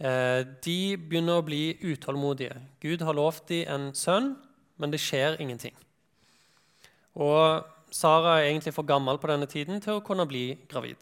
eh, 0.00 0.44
de 0.64 0.96
begynner 0.96 1.40
å 1.40 1.44
bli 1.44 1.76
utålmodige. 1.84 2.56
Gud 2.80 3.04
har 3.04 3.16
lovt 3.16 3.50
dem 3.52 3.68
en 3.68 3.90
sønn, 3.96 4.34
men 4.80 4.92
det 4.92 5.02
skjer 5.02 5.36
ingenting. 5.42 5.74
Og 7.12 7.66
Sara 7.92 8.38
er 8.38 8.48
egentlig 8.48 8.72
for 8.72 8.88
gammel 8.88 9.20
på 9.20 9.28
denne 9.28 9.48
tiden 9.50 9.82
til 9.84 9.98
å 9.98 10.04
kunne 10.04 10.26
bli 10.28 10.54
gravid. 10.70 10.96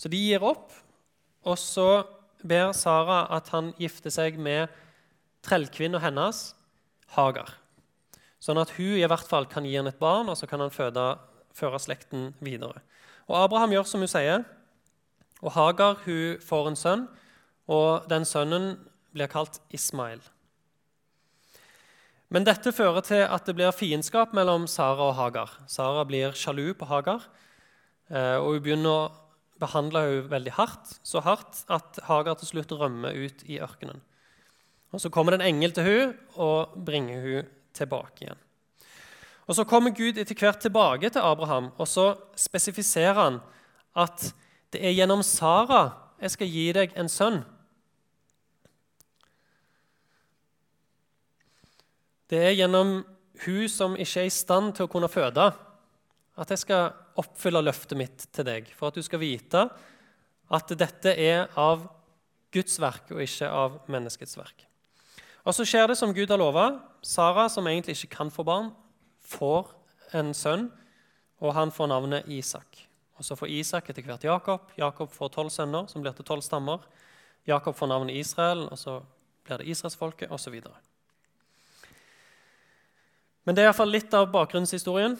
Så 0.00 0.08
de 0.08 0.18
gir 0.18 0.42
opp, 0.42 0.72
og 1.44 1.58
så 1.60 2.04
ber 2.42 2.72
Sara 2.74 3.26
at 3.36 3.52
han 3.52 3.74
gifter 3.78 4.10
seg 4.14 4.38
med 4.40 4.72
trellkvinna 5.44 6.00
hennes, 6.02 6.52
Hagar. 7.12 7.58
Sånn 8.40 8.56
at 8.56 8.72
hun 8.78 8.96
i 8.96 9.04
hvert 9.04 9.28
fall 9.28 9.44
kan 9.50 9.66
gi 9.68 9.76
henne 9.76 9.92
et 9.92 10.00
barn, 10.00 10.30
og 10.32 10.38
så 10.38 10.48
kan 10.48 10.62
han 10.64 10.72
føde, 10.72 11.04
føre 11.52 11.78
slekten 11.82 12.30
videre. 12.40 12.80
Og 13.32 13.46
Abraham 13.46 13.72
gjør 13.72 13.88
som 13.88 14.04
hun 14.04 14.10
sier. 14.12 14.44
Og 15.40 15.54
Hagar 15.56 16.02
hun 16.04 16.36
får 16.44 16.68
en 16.68 16.78
sønn, 16.78 17.08
og 17.72 18.04
den 18.12 18.26
sønnen 18.28 18.74
blir 19.16 19.30
kalt 19.32 19.58
Ismail. 19.72 20.20
Men 22.32 22.46
dette 22.48 22.72
fører 22.72 23.04
til 23.04 23.24
at 23.24 23.48
det 23.48 23.56
blir 23.56 23.74
fiendskap 23.76 24.36
mellom 24.36 24.68
Sara 24.70 25.10
og 25.10 25.16
Hagar. 25.18 25.50
Sara 25.68 26.04
blir 26.08 26.36
sjalu 26.36 26.72
på 26.76 26.88
Hagar, 26.88 27.26
eh, 28.08 28.36
og 28.36 28.54
hun 28.54 28.62
begynner 28.64 28.92
å 28.92 29.10
behandle 29.60 30.04
henne 30.06 30.30
veldig 30.30 30.54
hardt. 30.56 30.94
Så 31.04 31.24
hardt 31.24 31.64
at 31.72 32.00
Hagar 32.08 32.38
til 32.40 32.52
slutt 32.52 32.72
rømmer 32.76 33.16
ut 33.16 33.44
i 33.48 33.60
ørkenen. 33.60 34.00
Og 34.92 35.00
Så 35.00 35.10
kommer 35.10 35.32
det 35.32 35.40
en 35.40 35.54
engel 35.54 35.72
til 35.72 35.84
henne 35.88 36.14
og 36.36 36.76
bringer 36.76 37.20
henne 37.20 37.46
tilbake 37.72 38.26
igjen. 38.26 38.40
Og 39.46 39.56
Så 39.56 39.64
kommer 39.64 39.90
Gud 39.90 40.18
etter 40.18 40.38
hvert 40.38 40.60
tilbake 40.62 41.10
til 41.10 41.24
Abraham, 41.24 41.72
og 41.78 41.88
så 41.88 42.14
spesifiserer 42.38 43.18
han 43.18 43.40
at 43.98 44.30
det 44.72 44.80
er 44.80 44.94
gjennom 44.94 45.22
Sara 45.22 45.98
jeg 46.22 46.30
skal 46.36 46.52
gi 46.54 46.66
deg 46.76 46.92
en 46.96 47.10
sønn. 47.10 47.40
Det 52.30 52.38
er 52.38 52.54
gjennom 52.54 53.00
hun 53.42 53.64
som 53.68 53.96
ikke 53.98 54.22
er 54.22 54.28
i 54.30 54.32
stand 54.32 54.76
til 54.76 54.86
å 54.86 54.92
kunne 54.92 55.10
føde, 55.10 55.48
at 56.38 56.52
jeg 56.54 56.62
skal 56.62 56.92
oppfylle 57.18 57.60
løftet 57.64 57.98
mitt 57.98 58.28
til 58.32 58.46
deg, 58.46 58.70
for 58.78 58.88
at 58.88 58.96
du 58.96 59.02
skal 59.04 59.20
vite 59.20 59.66
at 60.52 60.72
dette 60.78 61.12
er 61.12 61.50
av 61.58 61.88
Guds 62.52 62.78
verk 62.80 63.10
og 63.12 63.24
ikke 63.24 63.50
av 63.50 63.80
menneskets 63.90 64.38
verk. 64.38 64.64
Og 65.42 65.56
så 65.56 65.66
skjer 65.66 65.90
det 65.90 65.98
som 65.98 66.12
Gud 66.14 66.30
har 66.30 66.38
lova. 66.38 66.68
Sara, 67.02 67.48
som 67.50 67.66
egentlig 67.66 67.96
ikke 67.98 68.14
kan 68.20 68.30
få 68.30 68.44
barn, 68.46 68.70
får 69.32 69.72
en 70.18 70.32
sønn, 70.36 70.68
og 71.42 71.54
han 71.56 71.72
får 71.74 71.90
navnet 71.90 72.28
Isak. 72.30 72.84
Og 73.18 73.24
Så 73.24 73.36
får 73.36 73.48
Isak 73.48 73.90
etter 73.90 74.04
hvert 74.06 74.24
Jakob. 74.24 74.70
Jakob 74.76 75.10
får 75.12 75.28
tolv 75.34 75.50
sønner, 75.50 75.86
som 75.88 76.02
blir 76.02 76.14
til 76.16 76.26
tolv 76.26 76.42
stammer. 76.42 76.84
Jakob 77.46 77.76
får 77.76 77.90
navnet 77.90 78.16
Israel, 78.16 78.68
og 78.70 78.78
så 78.78 79.00
blir 79.44 79.58
det 79.58 79.68
israelsfolket, 79.70 80.30
osv. 80.30 80.60
Men 83.44 83.54
det 83.54 83.62
er 83.62 83.70
iallfall 83.70 83.90
litt 83.90 84.14
av 84.14 84.30
bakgrunnshistorien. 84.30 85.16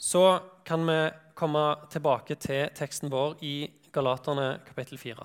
Så 0.00 0.40
kan 0.64 0.84
vi 0.86 0.98
komme 1.34 1.64
tilbake 1.92 2.36
til 2.40 2.68
teksten 2.76 3.12
vår 3.12 3.38
i 3.44 3.70
Galaterne 3.92 4.60
kapittel 4.66 5.00
4. 5.00 5.24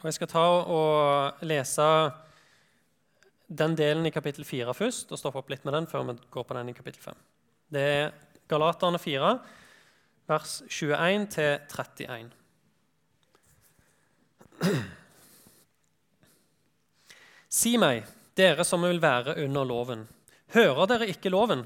Og 0.00 0.04
jeg 0.08 0.16
skal 0.16 0.30
ta 0.32 0.44
og 0.64 1.44
lese 1.44 1.88
den 3.46 3.76
delen 3.78 4.06
i 4.06 4.10
kapittel 4.10 4.44
4 4.44 4.74
først, 4.74 5.12
og 5.12 5.20
stoppe 5.20 5.40
opp 5.40 5.50
litt 5.52 5.64
med 5.66 5.74
den 5.76 5.86
før 5.90 6.06
vi 6.08 6.16
går 6.34 6.46
på 6.46 6.56
den 6.56 6.72
i 6.72 6.74
kapittel 6.76 7.02
5. 7.02 7.20
Det 7.72 7.82
er 7.82 8.10
Galaterne 8.50 8.98
4, 9.02 9.30
vers 10.30 10.62
21 10.68 11.26
31. 11.70 12.30
Si 17.56 17.76
meg, 17.80 18.04
dere 18.36 18.64
som 18.66 18.82
vil 18.84 19.00
være 19.02 19.36
under 19.44 19.64
loven, 19.66 20.06
hører 20.54 20.90
dere 20.90 21.10
ikke 21.10 21.32
loven? 21.32 21.64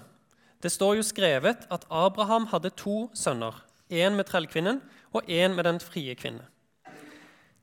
Det 0.60 0.72
står 0.72 0.98
jo 0.98 1.04
skrevet 1.06 1.64
at 1.72 1.86
Abraham 1.88 2.46
hadde 2.52 2.72
to 2.76 3.08
sønner, 3.16 3.54
én 3.90 4.16
med 4.16 4.28
trellkvinnen 4.28 4.80
og 5.12 5.24
én 5.28 5.56
med 5.56 5.64
den 5.64 5.80
frie 5.80 6.14
kvinne. 6.14 6.44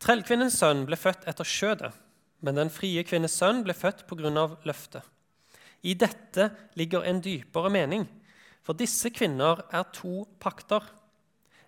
Trellkvinnens 0.01 0.57
sønn 0.59 0.86
ble 0.86 0.97
født 1.00 1.25
etter 1.29 1.47
skjødet, 1.47 1.93
men 2.41 2.58
den 2.60 2.72
frie 2.74 3.03
kvinnes 3.08 3.36
sønn 3.38 3.63
ble 3.65 3.74
født 3.74 4.06
pga. 4.10 4.29
løftet. 4.65 5.03
I 5.84 5.94
dette 5.94 6.50
ligger 6.75 7.06
en 7.06 7.22
dypere 7.22 7.70
mening, 7.70 8.08
for 8.63 8.74
disse 8.74 9.10
kvinner 9.10 9.63
er 9.72 9.86
to 9.94 10.27
pakter. 10.39 10.84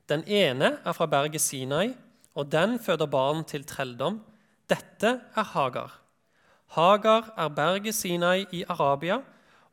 Den 0.09 0.23
ene 0.27 0.79
er 0.83 0.93
fra 0.93 1.05
berget 1.05 1.41
Sinai, 1.41 1.93
og 2.35 2.51
den 2.51 2.79
føder 2.79 3.07
barn 3.07 3.43
til 3.45 3.63
trelldom. 3.63 4.21
Dette 4.69 5.21
er 5.35 5.43
Hagar. 5.53 5.99
Hagar 6.75 7.33
er 7.37 7.49
berget 7.49 7.95
Sinai 7.95 8.45
i 8.51 8.63
Arabia 8.69 9.21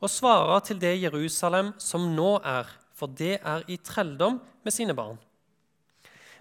og 0.00 0.10
svarer 0.10 0.60
til 0.60 0.80
det 0.80 0.94
Jerusalem 1.02 1.72
som 1.78 2.14
nå 2.14 2.38
er, 2.44 2.68
for 2.96 3.06
det 3.06 3.38
er 3.42 3.64
i 3.68 3.76
trelldom 3.76 4.40
med 4.64 4.72
sine 4.72 4.94
barn. 4.94 5.18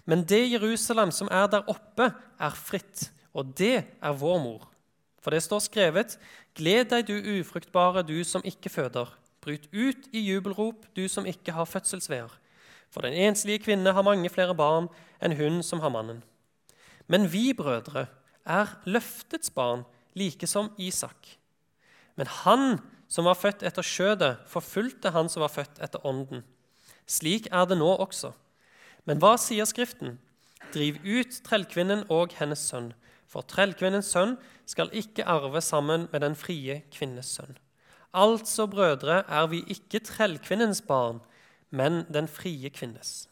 Men 0.06 0.22
det 0.24 0.44
Jerusalem 0.52 1.10
som 1.10 1.28
er 1.32 1.48
der 1.50 1.68
oppe, 1.68 2.12
er 2.38 2.50
fritt, 2.54 3.10
og 3.36 3.52
det 3.58 3.84
er 3.84 4.16
vår 4.16 4.40
mor. 4.40 4.64
For 5.20 5.34
det 5.34 5.42
står 5.44 5.64
skrevet:" 5.66 6.18
Gled 6.56 6.88
deg, 6.88 7.04
du 7.04 7.16
ufruktbare, 7.36 8.02
du 8.02 8.24
som 8.24 8.40
ikke 8.44 8.70
føder. 8.72 9.10
Bryt 9.44 9.68
ut 9.74 10.08
i 10.12 10.22
jubelrop, 10.24 10.86
du 10.96 11.04
som 11.08 11.26
ikke 11.28 11.52
har 11.52 11.68
fødselsveer. 11.68 12.32
For 12.90 13.04
den 13.04 13.12
enslige 13.12 13.58
kvinne 13.58 13.92
har 13.92 14.02
mange 14.06 14.30
flere 14.32 14.54
barn 14.56 14.88
enn 15.20 15.36
hun 15.36 15.62
som 15.62 15.82
har 15.84 15.92
mannen. 15.92 16.22
Men 17.06 17.28
vi 17.28 17.52
brødre 17.52 18.06
er 18.46 18.72
løftets 18.86 19.50
barn, 19.50 19.84
like 20.14 20.46
som 20.46 20.72
Isak. 20.78 21.36
Men 22.16 22.26
han 22.26 22.78
som 23.08 23.28
var 23.28 23.36
født 23.36 23.62
etter 23.62 23.84
skjødet, 23.84 24.36
forfulgte 24.48 25.12
han 25.12 25.28
som 25.28 25.44
var 25.44 25.52
født 25.52 25.82
etter 25.84 26.06
ånden. 26.06 26.42
Slik 27.06 27.50
er 27.52 27.66
det 27.68 27.76
nå 27.78 27.90
også. 28.00 28.32
Men 29.04 29.20
hva 29.20 29.36
sier 29.38 29.68
Skriften? 29.68 30.16
Driv 30.72 30.98
ut 31.04 31.36
trellkvinnen 31.46 32.06
og 32.10 32.32
hennes 32.40 32.64
sønn, 32.64 32.94
for 33.28 33.46
trellkvinnens 33.46 34.10
sønn 34.14 34.36
skal 34.66 34.90
ikke 34.94 35.26
arve 35.26 35.60
sammen 35.60 36.08
med 36.12 36.22
den 36.22 36.36
frie 36.38 36.82
kvinnes 36.94 37.30
sønn. 37.38 37.56
Altså, 38.16 38.66
brødre, 38.66 39.24
er 39.28 39.46
vi 39.46 39.64
ikke 39.68 40.00
trellkvinnens 40.00 40.82
barn, 40.82 41.20
men 41.70 42.04
den 42.12 42.28
frie 42.28 42.70
kvinnes. 42.70 43.28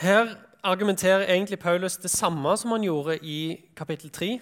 Her 0.00 0.34
argumenterer 0.62 1.28
egentlig 1.28 1.58
Paulus 1.58 1.96
det 1.96 2.10
samme 2.10 2.56
som 2.56 2.70
han 2.70 2.82
gjorde 2.82 3.18
i 3.22 3.60
kapittel 3.76 4.10
3. 4.10 4.40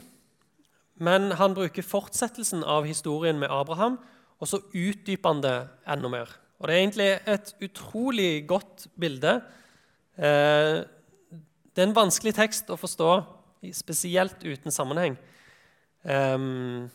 Men 0.94 1.32
han 1.32 1.54
bruker 1.54 1.82
fortsettelsen 1.82 2.64
av 2.64 2.86
historien 2.86 3.38
med 3.38 3.50
Abraham, 3.50 3.98
og 4.38 4.48
så 4.48 4.60
utdyper 4.74 5.32
han 5.32 5.42
det 5.42 5.56
enda 5.86 6.08
mer. 6.08 6.30
Og 6.58 6.68
Det 6.68 6.74
er 6.74 6.78
egentlig 6.78 7.20
et 7.26 7.54
utrolig 7.62 8.48
godt 8.48 8.86
bilde. 9.00 9.42
Eh, 10.18 10.84
det 11.74 11.82
er 11.82 11.86
en 11.86 11.94
vanskelig 11.96 12.34
tekst 12.34 12.70
å 12.70 12.76
forstå, 12.76 13.10
spesielt 13.72 14.42
uten 14.42 14.70
sammenheng. 14.70 15.16
Ehm, 16.04 16.90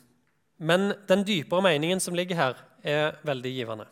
men 0.58 0.94
den 1.08 1.24
dypere 1.24 1.62
meningen 1.62 2.00
som 2.00 2.14
ligger 2.14 2.36
her, 2.36 2.54
er 2.84 3.16
veldig 3.24 3.52
givende. 3.56 3.86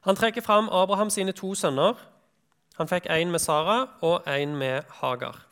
Han 0.00 0.16
trekker 0.16 0.40
fram 0.40 0.68
Abraham 0.72 1.10
sine 1.10 1.32
to 1.32 1.54
sønner, 1.54 1.94
han 2.78 2.88
fikk 2.88 3.06
en 3.10 3.30
med 3.30 3.38
Sara 3.38 3.84
og 4.02 4.24
en 4.26 4.56
med 4.58 4.82
Hagar. 5.00 5.44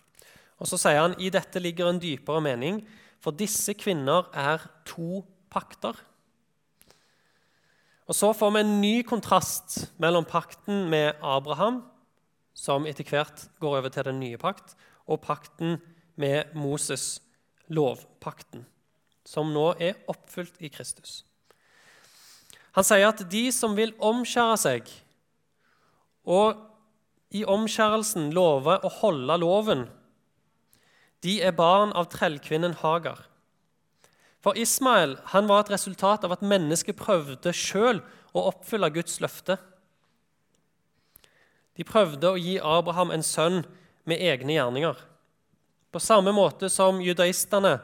Og 0.58 0.66
Så 0.66 0.78
sier 0.78 1.00
han 1.00 1.14
i 1.18 1.30
dette 1.30 1.60
ligger 1.60 1.90
en 1.90 2.00
dypere 2.00 2.40
mening, 2.40 2.82
for 3.20 3.30
disse 3.30 3.74
kvinner 3.74 4.26
er 4.34 4.64
to 4.84 5.24
pakter. 5.50 5.94
Og 8.10 8.14
Så 8.14 8.32
får 8.34 8.50
vi 8.50 8.60
en 8.60 8.80
ny 8.80 9.02
kontrast 9.02 9.92
mellom 10.02 10.24
pakten 10.24 10.88
med 10.90 11.14
Abraham, 11.22 11.82
som 12.54 12.86
etter 12.86 13.06
hvert 13.08 13.46
går 13.60 13.78
over 13.78 13.88
til 13.88 14.04
den 14.04 14.20
nye 14.20 14.38
pakt, 14.38 14.74
og 15.06 15.22
pakten 15.22 15.78
med 16.16 16.52
Moses, 16.54 17.22
lovpakten, 17.68 18.66
som 19.24 19.52
nå 19.54 19.72
er 19.80 19.96
oppfylt 20.10 20.58
i 20.60 20.68
Kristus. 20.68 21.22
Han 22.76 22.84
sier 22.84 23.08
at 23.08 23.22
de 23.30 23.46
som 23.52 23.76
vil 23.76 23.94
omskjære 24.00 24.58
seg 24.60 24.92
og 26.24 26.60
i 27.32 27.42
omskjærelsen 27.48 28.30
lover 28.36 28.84
å 28.84 28.90
holde 29.00 29.38
loven, 29.40 29.86
de 31.22 31.38
er 31.44 31.54
barn 31.56 31.94
av 31.96 32.10
trellkvinnen 32.12 32.74
Hagar. 32.82 33.20
For 34.42 34.58
Ismael 34.58 35.16
han 35.32 35.46
var 35.46 35.62
et 35.62 35.74
resultat 35.76 36.24
av 36.26 36.34
at 36.34 36.42
mennesket 36.42 36.98
prøvde 36.98 37.54
sjøl 37.54 38.02
å 38.34 38.48
oppfylle 38.50 38.90
Guds 38.94 39.20
løfte. 39.22 39.58
De 41.78 41.86
prøvde 41.86 42.28
å 42.28 42.40
gi 42.40 42.58
Abraham 42.58 43.14
en 43.14 43.24
sønn 43.24 43.62
med 44.08 44.20
egne 44.20 44.56
gjerninger. 44.56 44.98
På 45.92 46.00
samme 46.02 46.34
måte 46.34 46.68
som 46.72 47.00
judaistene 47.04 47.76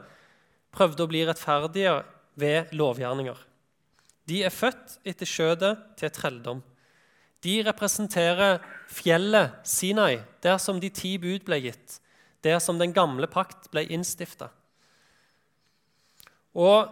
prøvde 0.75 1.05
å 1.05 1.09
bli 1.09 1.23
rettferdige 1.25 2.01
ved 2.39 2.73
lovgjerninger. 2.75 3.37
De 4.29 4.43
er 4.45 4.53
født 4.53 4.99
etter 5.07 5.29
skjødet 5.29 5.73
til 5.97 6.11
trelldom. 6.13 6.61
De 7.41 7.55
representerer 7.65 8.59
fjellet 8.91 9.55
Sinai, 9.63 10.19
der 10.43 10.59
som 10.61 10.81
de 10.81 10.91
ti 10.93 11.15
bud 11.21 11.45
ble 11.47 11.61
gitt, 11.63 11.97
der 12.43 12.59
som 12.61 12.77
den 12.81 12.93
gamle 12.93 13.29
pakt 13.31 13.71
ble 13.71 13.85
innstifta. 13.87 14.51
Og 16.57 16.89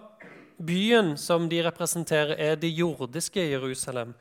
byen 0.57 1.15
som 1.17 1.47
de 1.49 1.61
representerer, 1.65 2.35
er 2.37 2.55
det 2.55 2.73
jordiske 2.77 3.41
Jerusalem, 3.49 4.13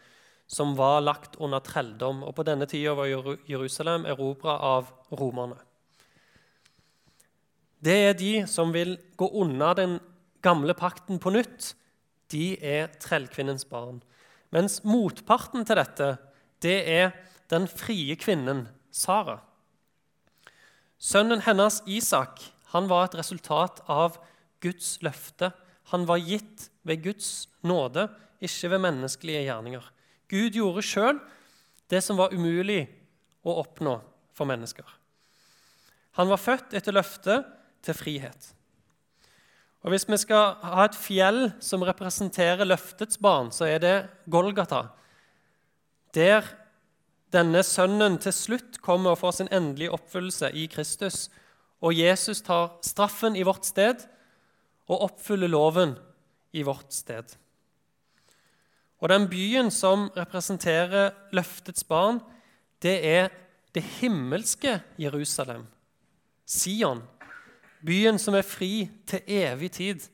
som 0.46 0.76
var 0.78 1.00
lagt 1.02 1.36
under 1.42 1.60
trelldom. 1.60 2.22
Og 2.22 2.34
på 2.36 2.44
denne 2.46 2.68
tida 2.70 2.94
var 2.94 3.10
Jerusalem 3.48 4.06
erobra 4.06 4.58
av 4.76 4.92
romerne. 5.10 5.58
Det 7.82 7.96
er 8.08 8.14
de 8.18 8.34
som 8.48 8.72
vil 8.74 8.96
gå 9.16 9.28
unna 9.36 9.74
den 9.76 9.98
gamle 10.42 10.74
pakten 10.74 11.20
på 11.22 11.30
nytt. 11.34 11.74
De 12.32 12.56
er 12.58 12.88
trellkvinnens 13.02 13.66
barn. 13.68 14.00
Mens 14.54 14.80
motparten 14.86 15.66
til 15.66 15.78
dette, 15.78 16.16
det 16.62 16.78
er 16.88 17.12
den 17.52 17.66
frie 17.70 18.16
kvinnen 18.18 18.66
Sara. 18.90 19.40
Sønnen 20.98 21.42
hennes 21.44 21.82
Isak 21.86 22.40
han 22.72 22.88
var 22.88 23.06
et 23.06 23.18
resultat 23.18 23.82
av 23.86 24.16
Guds 24.64 24.96
løfte. 25.04 25.52
Han 25.92 26.06
var 26.08 26.22
gitt 26.22 26.68
ved 26.86 27.02
Guds 27.04 27.48
nåde, 27.66 28.08
ikke 28.40 28.70
ved 28.74 28.82
menneskelige 28.84 29.44
gjerninger. 29.46 29.84
Gud 30.28 30.58
gjorde 30.58 30.84
sjøl 30.84 31.20
det 31.90 32.02
som 32.02 32.18
var 32.18 32.34
umulig 32.34 32.84
å 33.46 33.60
oppnå 33.62 34.00
for 34.34 34.48
mennesker. 34.48 34.86
Han 36.18 36.30
var 36.32 36.40
født 36.40 36.74
etter 36.76 36.96
løftet 36.96 37.46
til 37.86 37.96
frihet. 37.96 38.52
Og 39.86 39.92
Hvis 39.92 40.08
vi 40.08 40.18
skal 40.18 40.56
ha 40.66 40.84
et 40.84 40.98
fjell 40.98 41.52
som 41.62 41.84
representerer 41.86 42.66
løftets 42.66 43.20
barn, 43.22 43.52
så 43.54 43.68
er 43.70 43.78
det 43.78 43.96
Golgata. 44.26 44.88
Der 46.16 46.42
denne 47.34 47.62
sønnen 47.66 48.16
til 48.22 48.34
slutt 48.34 48.80
kommer 48.82 49.12
og 49.12 49.20
får 49.20 49.38
sin 49.38 49.52
endelige 49.54 49.92
oppfyllelse 49.94 50.50
i 50.54 50.66
Kristus. 50.72 51.28
Og 51.84 51.94
Jesus 51.94 52.40
tar 52.42 52.78
straffen 52.86 53.36
i 53.36 53.44
vårt 53.46 53.66
sted 53.68 54.06
og 54.86 55.08
oppfylle 55.08 55.48
loven 55.50 55.96
i 56.56 56.62
vårt 56.66 56.94
sted. 56.94 57.34
Og 59.02 59.10
den 59.12 59.26
byen 59.28 59.70
som 59.74 60.08
representerer 60.16 61.12
løftets 61.36 61.84
barn, 61.84 62.22
det 62.82 62.96
er 63.04 63.28
det 63.76 63.84
himmelske 63.98 64.78
Jerusalem, 65.00 65.66
Sion, 66.46 67.02
byen 67.84 68.18
som 68.18 68.36
er 68.38 68.46
fri 68.46 68.86
til 69.08 69.24
evig 69.26 69.72
tid. 69.76 70.06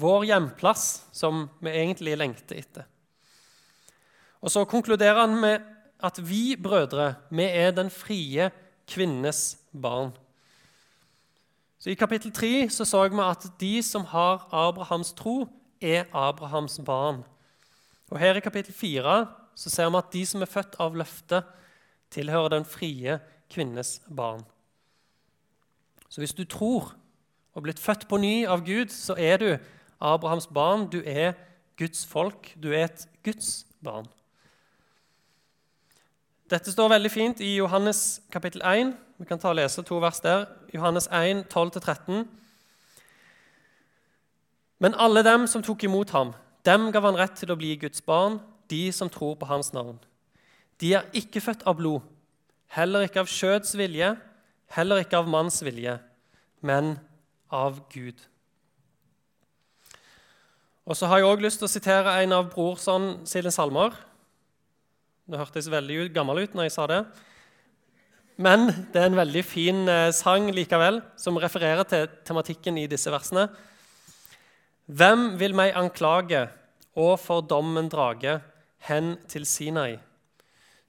Vår 0.00 0.26
hjemplass, 0.28 1.06
som 1.12 1.46
vi 1.62 1.72
egentlig 1.72 2.18
lengter 2.18 2.60
etter. 2.60 2.86
Og 4.40 4.50
Så 4.50 4.64
konkluderer 4.64 5.20
han 5.20 5.40
med 5.40 5.64
at 6.02 6.18
vi 6.24 6.56
brødre, 6.56 7.14
vi 7.30 7.44
er 7.44 7.72
den 7.76 7.90
frie 7.90 8.50
kvinnes 8.88 9.58
barn. 9.72 10.12
Så 11.80 11.90
I 11.90 11.96
kapittel 11.96 12.32
3 12.32 12.68
så, 12.70 12.84
så 12.84 13.06
vi 13.08 13.22
at 13.24 13.46
de 13.60 13.82
som 13.82 14.04
har 14.04 14.48
Abrahams 14.52 15.12
tro, 15.16 15.48
er 15.80 16.04
Abrahams 16.12 16.80
barn. 16.84 17.24
Og 18.10 18.18
Her 18.18 18.36
i 18.36 18.40
kapittel 18.40 18.74
4 18.74 19.26
så 19.54 19.70
ser 19.70 19.90
vi 19.90 19.96
at 19.96 20.12
de 20.12 20.26
som 20.26 20.42
er 20.42 20.50
født 20.50 20.76
av 20.78 20.96
løftet, 20.96 21.44
tilhører 22.10 22.48
den 22.48 22.64
frie 22.64 23.20
kvinnes 23.50 24.00
barn. 24.16 24.42
Så 26.08 26.20
hvis 26.20 26.34
du 26.34 26.44
tror 26.44 26.96
og 27.54 27.62
blitt 27.62 27.80
født 27.80 28.08
på 28.08 28.16
ny 28.16 28.46
av 28.46 28.64
Gud, 28.66 28.90
så 28.90 29.14
er 29.18 29.36
du 29.36 29.56
Abrahams 30.00 30.46
barn. 30.46 30.88
Du 30.90 31.02
er 31.06 31.32
Guds 31.78 32.06
folk. 32.06 32.54
Du 32.62 32.72
er 32.72 32.84
et 32.84 33.08
Guds 33.24 33.66
barn. 33.82 34.06
Dette 36.50 36.72
står 36.72 36.88
veldig 36.88 37.10
fint 37.10 37.40
i 37.40 37.54
Johannes 37.56 38.20
kapittel 38.32 38.62
1. 38.66 38.96
Vi 39.20 39.26
kan 39.28 39.36
ta 39.36 39.50
og 39.50 39.58
lese 39.58 39.82
to 39.84 39.98
vers 40.00 40.22
der. 40.24 40.46
Johannes 40.72 41.04
1, 41.12 41.42
12-13. 41.52 42.22
Men 44.80 44.96
alle 44.96 45.20
dem 45.26 45.44
som 45.46 45.60
tok 45.62 45.84
imot 45.84 46.14
ham, 46.16 46.32
dem 46.64 46.88
gav 46.88 47.04
han 47.04 47.18
rett 47.20 47.36
til 47.36 47.52
å 47.52 47.58
bli 47.60 47.74
Guds 47.82 48.00
barn, 48.00 48.38
de 48.72 48.88
som 48.96 49.12
tror 49.12 49.36
på 49.36 49.50
hans 49.50 49.74
navn. 49.76 49.98
De 50.80 50.94
er 50.96 51.12
ikke 51.12 51.44
født 51.44 51.66
av 51.68 51.76
blod, 51.76 52.00
heller 52.72 53.04
ikke 53.04 53.20
av 53.20 53.28
skjøds 53.28 53.76
vilje, 53.76 54.14
heller 54.72 55.04
ikke 55.04 55.20
av 55.20 55.28
manns 55.28 55.60
vilje, 55.60 55.98
men 56.64 56.94
av 57.52 57.84
Gud. 57.92 58.24
Og 60.88 60.96
så 60.96 61.12
har 61.12 61.20
jeg 61.20 61.28
også 61.28 61.44
lyst 61.44 61.60
til 61.60 61.68
å 61.68 61.76
sitere 61.76 62.20
en 62.22 62.38
av 62.40 62.54
Brorson 62.54 63.18
sine 63.28 63.52
salmer. 63.52 63.92
Det 65.28 65.44
hørtes 65.44 65.68
veldig 65.68 66.06
gammel 66.16 66.46
ut 66.46 66.56
når 66.56 66.70
jeg 66.70 66.80
sa 66.80 66.88
det. 66.88 67.04
Men 68.40 68.70
det 68.92 68.96
er 68.96 69.10
en 69.10 69.18
veldig 69.18 69.42
fin 69.44 69.82
eh, 69.90 70.10
sang 70.16 70.46
likevel, 70.56 71.02
som 71.20 71.36
refererer 71.36 71.84
til 71.84 72.06
tematikken 72.24 72.78
i 72.80 72.86
disse 72.88 73.12
versene. 73.12 73.50
Hvem 74.88 75.34
vil 75.40 75.52
meg 75.54 75.76
anklage 75.76 76.46
og 76.96 77.18
for 77.20 77.44
dommen 77.44 77.90
drage 77.92 78.38
hen 78.88 79.18
til 79.28 79.44
Sinai? 79.44 79.98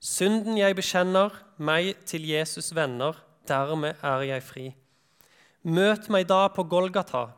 Synden 0.00 0.56
jeg 0.56 0.78
bekjenner, 0.78 1.34
meg 1.60 2.00
til 2.08 2.24
Jesus 2.26 2.72
venner, 2.74 3.20
dermed 3.46 4.00
er 4.00 4.24
jeg 4.30 4.46
fri. 4.48 4.66
Møt 5.62 6.08
meg 6.10 6.26
da 6.32 6.46
på 6.50 6.64
Golgata, 6.64 7.28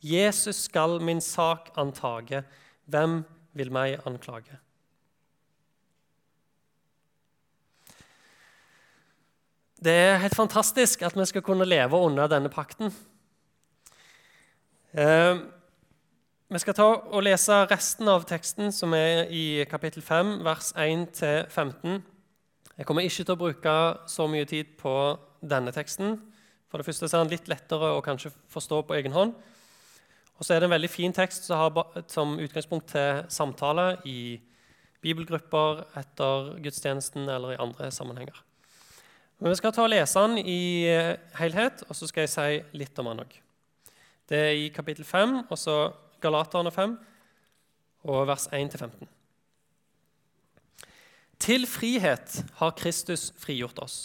Jesus 0.00 0.68
skal 0.70 1.00
min 1.02 1.20
sak 1.20 1.72
antage. 1.76 2.44
Hvem 2.86 3.24
vil 3.52 3.74
meg 3.74 3.98
anklage? 4.06 4.63
Det 9.84 9.92
er 9.92 10.22
helt 10.22 10.36
fantastisk 10.36 11.02
at 11.04 11.16
vi 11.18 11.24
skal 11.28 11.42
kunne 11.44 11.66
leve 11.68 11.98
under 11.98 12.28
denne 12.30 12.48
pakten. 12.48 12.88
Eh, 14.96 15.42
vi 16.48 16.60
skal 16.62 16.76
ta 16.78 16.86
og 16.86 17.24
lese 17.26 17.58
resten 17.68 18.08
av 18.08 18.24
teksten, 18.24 18.72
som 18.72 18.94
er 18.96 19.28
i 19.28 19.64
kapittel 19.68 20.02
5, 20.02 20.38
vers 20.46 20.70
1-15. 20.72 21.98
Jeg 22.78 22.86
kommer 22.86 23.04
ikke 23.04 23.26
til 23.26 23.34
å 23.34 23.40
bruke 23.42 23.74
så 24.08 24.28
mye 24.30 24.48
tid 24.48 24.72
på 24.80 24.94
denne 25.42 25.74
teksten. 25.74 26.16
For 26.70 26.80
det 26.80 26.88
første 26.88 27.10
er 27.10 27.20
den 27.20 27.34
litt 27.34 27.52
lettere 27.52 27.92
å 27.92 28.00
kanskje 28.06 28.32
forstå 28.54 28.80
på 28.88 28.96
egen 28.96 29.12
hånd. 29.12 29.36
Og 30.38 30.46
så 30.46 30.54
er 30.54 30.62
det 30.62 30.70
en 30.70 30.76
veldig 30.78 30.92
fin 30.94 31.12
tekst 31.12 31.50
som 31.50 31.60
har 31.60 32.00
som 32.08 32.38
utgangspunkt 32.40 32.88
til 32.94 33.20
samtale 33.28 33.98
i 34.08 34.40
bibelgrupper 35.04 35.84
etter 36.00 36.54
gudstjenesten 36.64 37.28
eller 37.28 37.52
i 37.52 37.62
andre 37.62 37.92
sammenhenger. 37.92 38.40
Men 39.44 39.52
Vi 39.52 39.58
skal 39.60 39.74
ta 39.76 39.82
og 39.84 39.90
lese 39.92 40.20
den 40.24 40.38
i 40.40 40.88
eh, 40.88 41.18
helhet, 41.36 41.82
og 41.84 41.92
så 41.92 42.06
skal 42.08 42.24
jeg 42.24 42.30
si 42.32 42.78
litt 42.80 42.96
om 42.96 43.10
den 43.10 43.18
òg. 43.26 43.34
Det 44.24 44.38
er 44.40 44.52
i 44.56 44.70
kapittel 44.72 45.04
5, 45.04 45.34
og 45.52 45.58
så 45.60 45.74
Galaterne 46.24 46.70
5, 46.72 46.94
og 48.08 48.22
vers 48.30 48.46
1-15. 48.48 49.04
Til 51.44 51.68
frihet 51.68 52.38
har 52.56 52.72
Kristus 52.78 53.34
frigjort 53.36 53.82
oss. 53.84 53.98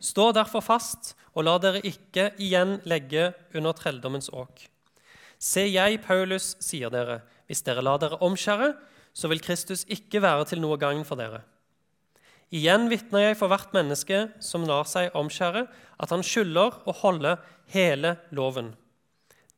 Stå 0.00 0.30
derfor 0.32 0.64
fast, 0.64 1.12
og 1.36 1.44
la 1.44 1.58
dere 1.60 1.84
ikke 1.84 2.30
igjen 2.40 2.78
legge 2.88 3.34
under 3.52 3.76
trelldommens 3.76 4.30
åk. 4.32 4.64
Se, 5.36 5.66
jeg, 5.68 6.00
Paulus, 6.08 6.54
sier 6.64 6.88
dere, 6.88 7.18
hvis 7.44 7.60
dere 7.68 7.84
lar 7.84 8.00
dere 8.00 8.16
omskjære, 8.24 8.72
så 9.12 9.28
vil 9.28 9.44
Kristus 9.44 9.84
ikke 9.92 10.24
være 10.24 10.48
til 10.54 10.64
noe 10.64 10.80
gagn 10.80 11.04
for 11.04 11.20
dere. 11.20 11.42
Igjen 12.54 12.86
vitner 12.90 13.24
jeg 13.24 13.38
for 13.40 13.50
hvert 13.50 13.72
menneske 13.74 14.26
som 14.44 14.66
lar 14.68 14.86
seg 14.86 15.14
omskjære, 15.18 15.64
at 15.98 16.12
han 16.14 16.22
skylder 16.22 16.76
å 16.86 16.94
holde 17.00 17.34
hele 17.74 18.14
loven. 18.30 18.74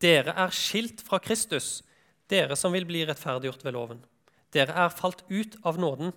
Dere 0.01 0.33
er 0.39 0.55
skilt 0.55 1.03
fra 1.05 1.19
Kristus, 1.21 1.83
dere 2.31 2.57
som 2.57 2.73
vil 2.73 2.87
bli 2.89 3.03
rettferdiggjort 3.09 3.65
ved 3.67 3.77
loven. 3.77 4.01
Dere 4.55 4.73
er 4.73 4.95
falt 4.95 5.25
ut 5.29 5.59
av 5.67 5.81
nåden. 5.81 6.15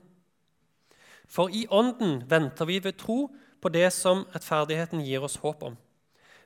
For 1.27 1.51
i 1.51 1.65
Ånden 1.71 2.21
venter 2.29 2.67
vi 2.67 2.79
ved 2.83 2.99
tro 2.99 3.25
på 3.61 3.71
det 3.71 3.89
som 3.95 4.25
rettferdigheten 4.31 5.03
gir 5.03 5.23
oss 5.23 5.39
håp 5.43 5.63
om. 5.63 5.75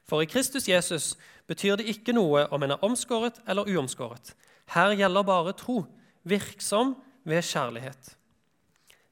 For 0.06 0.22
i 0.22 0.30
Kristus 0.30 0.68
Jesus 0.70 1.16
betyr 1.50 1.80
det 1.80 1.90
ikke 1.90 2.14
noe 2.14 2.46
om 2.54 2.66
en 2.66 2.76
er 2.76 2.84
omskåret 2.86 3.40
eller 3.50 3.70
uomskåret. 3.70 4.34
Her 4.74 4.94
gjelder 4.98 5.26
bare 5.26 5.54
tro, 5.58 5.84
virksom 6.26 6.96
ved 7.26 7.46
kjærlighet. 7.46 8.14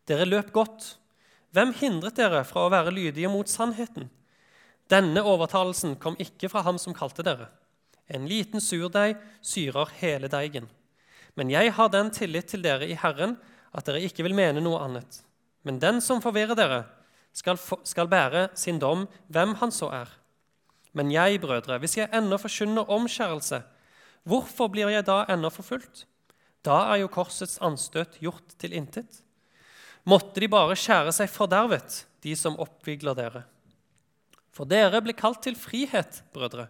Dere 0.10 0.26
løp 0.30 0.52
godt. 0.54 0.98
Hvem 1.54 1.74
hindret 1.78 2.18
dere 2.18 2.42
fra 2.50 2.66
å 2.66 2.72
være 2.74 2.94
lydige 2.94 3.30
mot 3.30 3.50
sannheten? 3.50 4.08
Denne 4.90 5.22
overtalelsen 5.22 5.96
kom 6.02 6.16
ikke 6.22 6.50
fra 6.50 6.64
ham 6.66 6.80
som 6.82 6.96
kalte 6.98 7.22
dere. 7.26 7.52
En 8.10 8.26
liten 8.28 8.62
surdeig 8.62 9.20
syrer 9.46 9.92
hele 10.00 10.30
deigen. 10.34 10.66
Men 11.38 11.54
jeg 11.54 11.72
har 11.78 11.92
den 11.94 12.10
tillit 12.14 12.50
til 12.50 12.66
dere 12.66 12.88
i 12.90 12.98
Herren 12.98 13.38
at 13.74 13.86
dere 13.86 14.02
ikke 14.06 14.26
vil 14.26 14.36
mene 14.38 14.62
noe 14.66 14.82
annet. 14.82 15.22
Men 15.62 15.80
den 15.82 16.02
som 16.02 16.22
forvirrer 16.22 16.58
dere, 16.58 16.84
skal, 17.34 17.58
skal 17.86 18.10
bære 18.10 18.48
sin 18.58 18.82
dom, 18.82 19.08
hvem 19.34 19.56
han 19.62 19.74
så 19.74 19.90
er. 19.94 20.10
Men 20.94 21.10
jeg, 21.14 21.40
brødre, 21.42 21.80
hvis 21.82 21.98
jeg 21.98 22.12
ennå 22.14 22.38
forkynner 22.38 22.90
omskjærelse, 22.94 23.64
hvorfor 24.30 24.70
blir 24.74 24.92
jeg 24.94 25.06
da 25.08 25.24
ennå 25.34 25.50
forfulgt? 25.54 26.06
Da 26.66 26.84
er 26.94 27.02
jo 27.02 27.14
korsets 27.14 27.58
anstøt 27.66 28.20
gjort 28.22 28.54
til 28.62 28.76
intet. 28.78 29.23
Måtte 30.10 30.42
de 30.44 30.50
bare 30.52 30.76
skjære 30.76 31.14
seg 31.16 31.32
fordervet, 31.32 32.04
de 32.24 32.36
som 32.36 32.58
oppvigler 32.60 33.16
dere. 33.16 33.44
For 34.54 34.70
dere 34.70 35.02
ble 35.02 35.16
kalt 35.18 35.42
til 35.46 35.56
frihet, 35.58 36.22
brødre. 36.36 36.68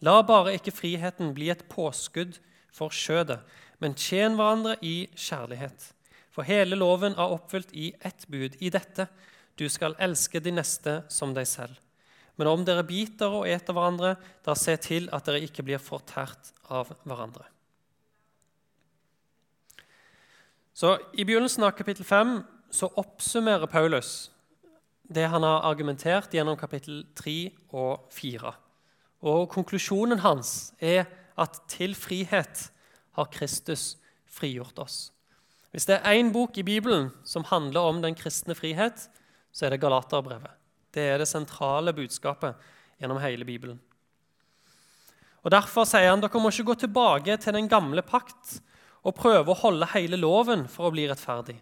La 0.00 0.20
bare 0.24 0.54
ikke 0.56 0.72
friheten 0.72 1.34
bli 1.36 1.50
et 1.52 1.66
påskudd 1.68 2.38
for 2.72 2.94
skjødet, 2.94 3.42
men 3.80 3.96
tjen 3.98 4.38
hverandre 4.38 4.78
i 4.80 5.10
kjærlighet. 5.12 5.90
For 6.32 6.46
hele 6.48 6.78
loven 6.78 7.16
er 7.18 7.36
oppfylt 7.36 7.74
i 7.76 7.90
ett 8.00 8.24
bud, 8.30 8.56
i 8.60 8.72
dette 8.72 9.08
du 9.60 9.66
skal 9.68 9.96
elske 10.00 10.40
de 10.40 10.54
neste 10.54 11.02
som 11.12 11.34
deg 11.36 11.48
selv. 11.48 11.76
Men 12.40 12.48
om 12.48 12.62
dere 12.64 12.86
biter 12.88 13.28
og 13.36 13.48
eter 13.50 13.76
hverandre, 13.76 14.14
da 14.46 14.54
se 14.56 14.72
til 14.80 15.10
at 15.12 15.26
dere 15.28 15.42
ikke 15.44 15.66
blir 15.66 15.82
fortært 15.82 16.54
av 16.72 16.88
hverandre. 17.04 17.44
Så 20.80 20.94
I 21.12 21.26
begynnelsen 21.28 21.64
av 21.66 21.74
kapittel 21.76 22.06
5 22.08 22.38
så 22.72 22.88
oppsummerer 23.02 23.68
Paulus 23.68 24.30
det 25.12 25.26
han 25.28 25.44
har 25.44 25.66
argumentert 25.68 26.32
gjennom 26.32 26.56
kapittel 26.56 27.02
3 27.18 27.34
og 27.76 28.06
4. 28.16 28.52
Og 29.28 29.42
Konklusjonen 29.52 30.22
hans 30.24 30.70
er 30.80 31.02
at 31.36 31.58
til 31.68 31.92
frihet 31.98 32.62
har 33.18 33.28
Kristus 33.34 33.98
frigjort 34.24 34.80
oss. 34.80 34.96
Hvis 35.74 35.84
det 35.90 35.98
er 35.98 36.16
én 36.16 36.32
bok 36.32 36.56
i 36.56 36.64
Bibelen 36.64 37.10
som 37.28 37.44
handler 37.50 37.90
om 37.90 38.00
den 38.00 38.16
kristne 38.16 38.56
frihet, 38.56 39.04
så 39.52 39.66
er 39.66 39.74
det 39.74 39.82
Galaterbrevet. 39.84 40.56
Det 40.96 41.04
er 41.10 41.20
det 41.20 41.28
sentrale 41.28 41.92
budskapet 41.92 42.56
gjennom 43.02 43.20
hele 43.20 43.44
Bibelen. 43.44 43.76
Og 45.44 45.52
Derfor 45.52 45.84
sier 45.84 46.08
han 46.08 46.24
dere 46.24 46.40
må 46.40 46.48
ikke 46.48 46.70
gå 46.72 46.80
tilbake 46.86 47.36
til 47.36 47.60
den 47.60 47.68
gamle 47.68 48.00
pakt 48.00 48.62
og 49.06 49.16
prøve 49.16 49.52
å 49.52 49.60
holde 49.62 49.88
hele 49.94 50.18
loven 50.20 50.66
for 50.68 50.88
å 50.88 50.94
bli 50.94 51.06
rettferdig. 51.08 51.56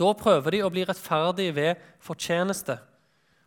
Da 0.00 0.12
prøver 0.16 0.54
de 0.54 0.62
å 0.64 0.72
bli 0.72 0.84
rettferdig 0.88 1.50
ved 1.56 1.80
fortjeneste 2.04 2.78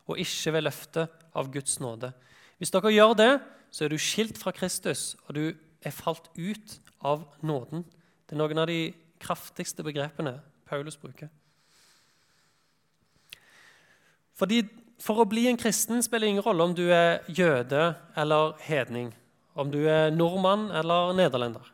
og 0.09 0.19
ikke 0.21 0.53
ved 0.53 0.65
løftet 0.67 1.23
av 1.33 1.49
Guds 1.53 1.79
nåde. 1.81 2.11
Hvis 2.59 2.73
dere 2.73 2.93
gjør 2.93 3.15
det, 3.17 3.31
så 3.73 3.85
er 3.85 3.93
du 3.93 3.97
skilt 3.97 4.37
fra 4.37 4.53
Kristus, 4.53 5.15
og 5.25 5.37
du 5.37 5.45
er 5.83 5.95
falt 5.95 6.29
ut 6.37 6.77
av 7.03 7.25
nåden 7.41 7.83
Det 8.23 8.37
er 8.37 8.39
noen 8.39 8.61
av 8.61 8.69
de 8.69 8.93
kraftigste 9.19 9.83
begrepene 9.83 10.37
Paulus 10.69 10.97
bruker. 10.97 11.27
Fordi 14.33 14.63
For 15.03 15.19
å 15.19 15.27
bli 15.27 15.49
en 15.49 15.57
kristen 15.59 15.99
spiller 16.05 16.29
ingen 16.29 16.45
rolle 16.45 16.63
om 16.63 16.73
du 16.77 16.85
er 16.93 17.25
jøde 17.27 17.89
eller 18.15 18.53
hedning, 18.63 19.09
om 19.51 19.67
du 19.67 19.81
er 19.89 20.13
nordmann 20.15 20.69
eller 20.71 21.11
nederlender, 21.17 21.72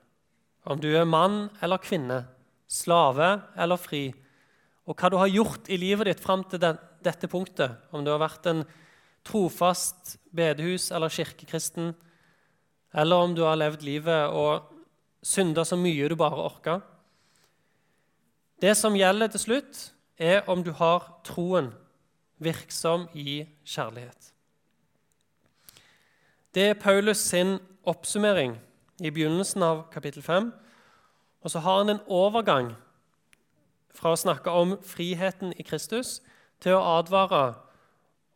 om 0.65 0.79
du 0.79 0.89
er 0.91 1.07
mann 1.07 1.47
eller 1.63 1.81
kvinne, 1.81 2.23
slave 2.69 3.39
eller 3.57 3.79
fri, 3.79 4.09
og 4.89 4.97
hva 4.97 5.09
du 5.11 5.17
har 5.21 5.31
gjort 5.31 5.69
i 5.69 5.77
livet 5.77 6.09
ditt 6.09 6.21
fram 6.23 6.43
til 6.49 6.61
den, 6.61 6.79
dette 7.05 7.29
punktet, 7.29 7.77
om 7.93 8.03
du 8.03 8.11
har 8.11 8.21
vært 8.21 8.47
en 8.49 8.63
trofast 9.25 10.17
bedehus- 10.35 10.89
eller 10.95 11.13
kirkekristen, 11.13 11.93
eller 12.93 13.15
om 13.15 13.35
du 13.37 13.43
har 13.45 13.59
levd 13.59 13.85
livet 13.85 14.33
og 14.33 14.71
synda 15.21 15.65
så 15.65 15.77
mye 15.77 16.09
du 16.09 16.15
bare 16.17 16.41
orka. 16.41 16.79
Det 18.59 18.75
som 18.75 18.97
gjelder 18.97 19.29
til 19.31 19.45
slutt, 19.45 19.83
er 20.19 20.43
om 20.51 20.63
du 20.63 20.73
har 20.75 21.05
troen 21.23 21.69
virksom 22.43 23.07
i 23.15 23.45
kjærlighet. 23.63 24.33
Det 26.51 26.65
er 26.71 26.81
Paulus 26.81 27.21
sin 27.21 27.59
oppsummering 27.87 28.57
i 29.05 29.11
begynnelsen 29.13 29.63
av 29.63 29.85
kapittel 29.93 30.23
5. 30.25 30.51
Og 31.41 31.51
så 31.51 31.61
har 31.63 31.77
han 31.77 31.93
en 31.93 32.03
overgang 32.07 32.73
fra 33.95 34.13
å 34.13 34.19
snakke 34.19 34.51
om 34.51 34.75
friheten 34.85 35.53
i 35.57 35.65
Kristus 35.65 36.19
til 36.63 36.75
å 36.75 36.83
advare 36.99 37.55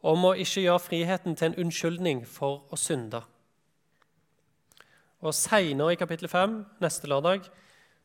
om 0.04 0.26
å 0.28 0.36
ikke 0.36 0.66
gjøre 0.66 0.84
friheten 0.84 1.36
til 1.40 1.52
en 1.52 1.60
unnskyldning 1.66 2.24
for 2.28 2.64
å 2.72 2.80
synde. 2.80 3.24
Og 5.24 5.36
Seinere 5.36 5.96
i 5.96 6.00
kapittel 6.00 6.28
5, 6.28 6.58
neste 6.84 7.08
lørdag, 7.08 7.46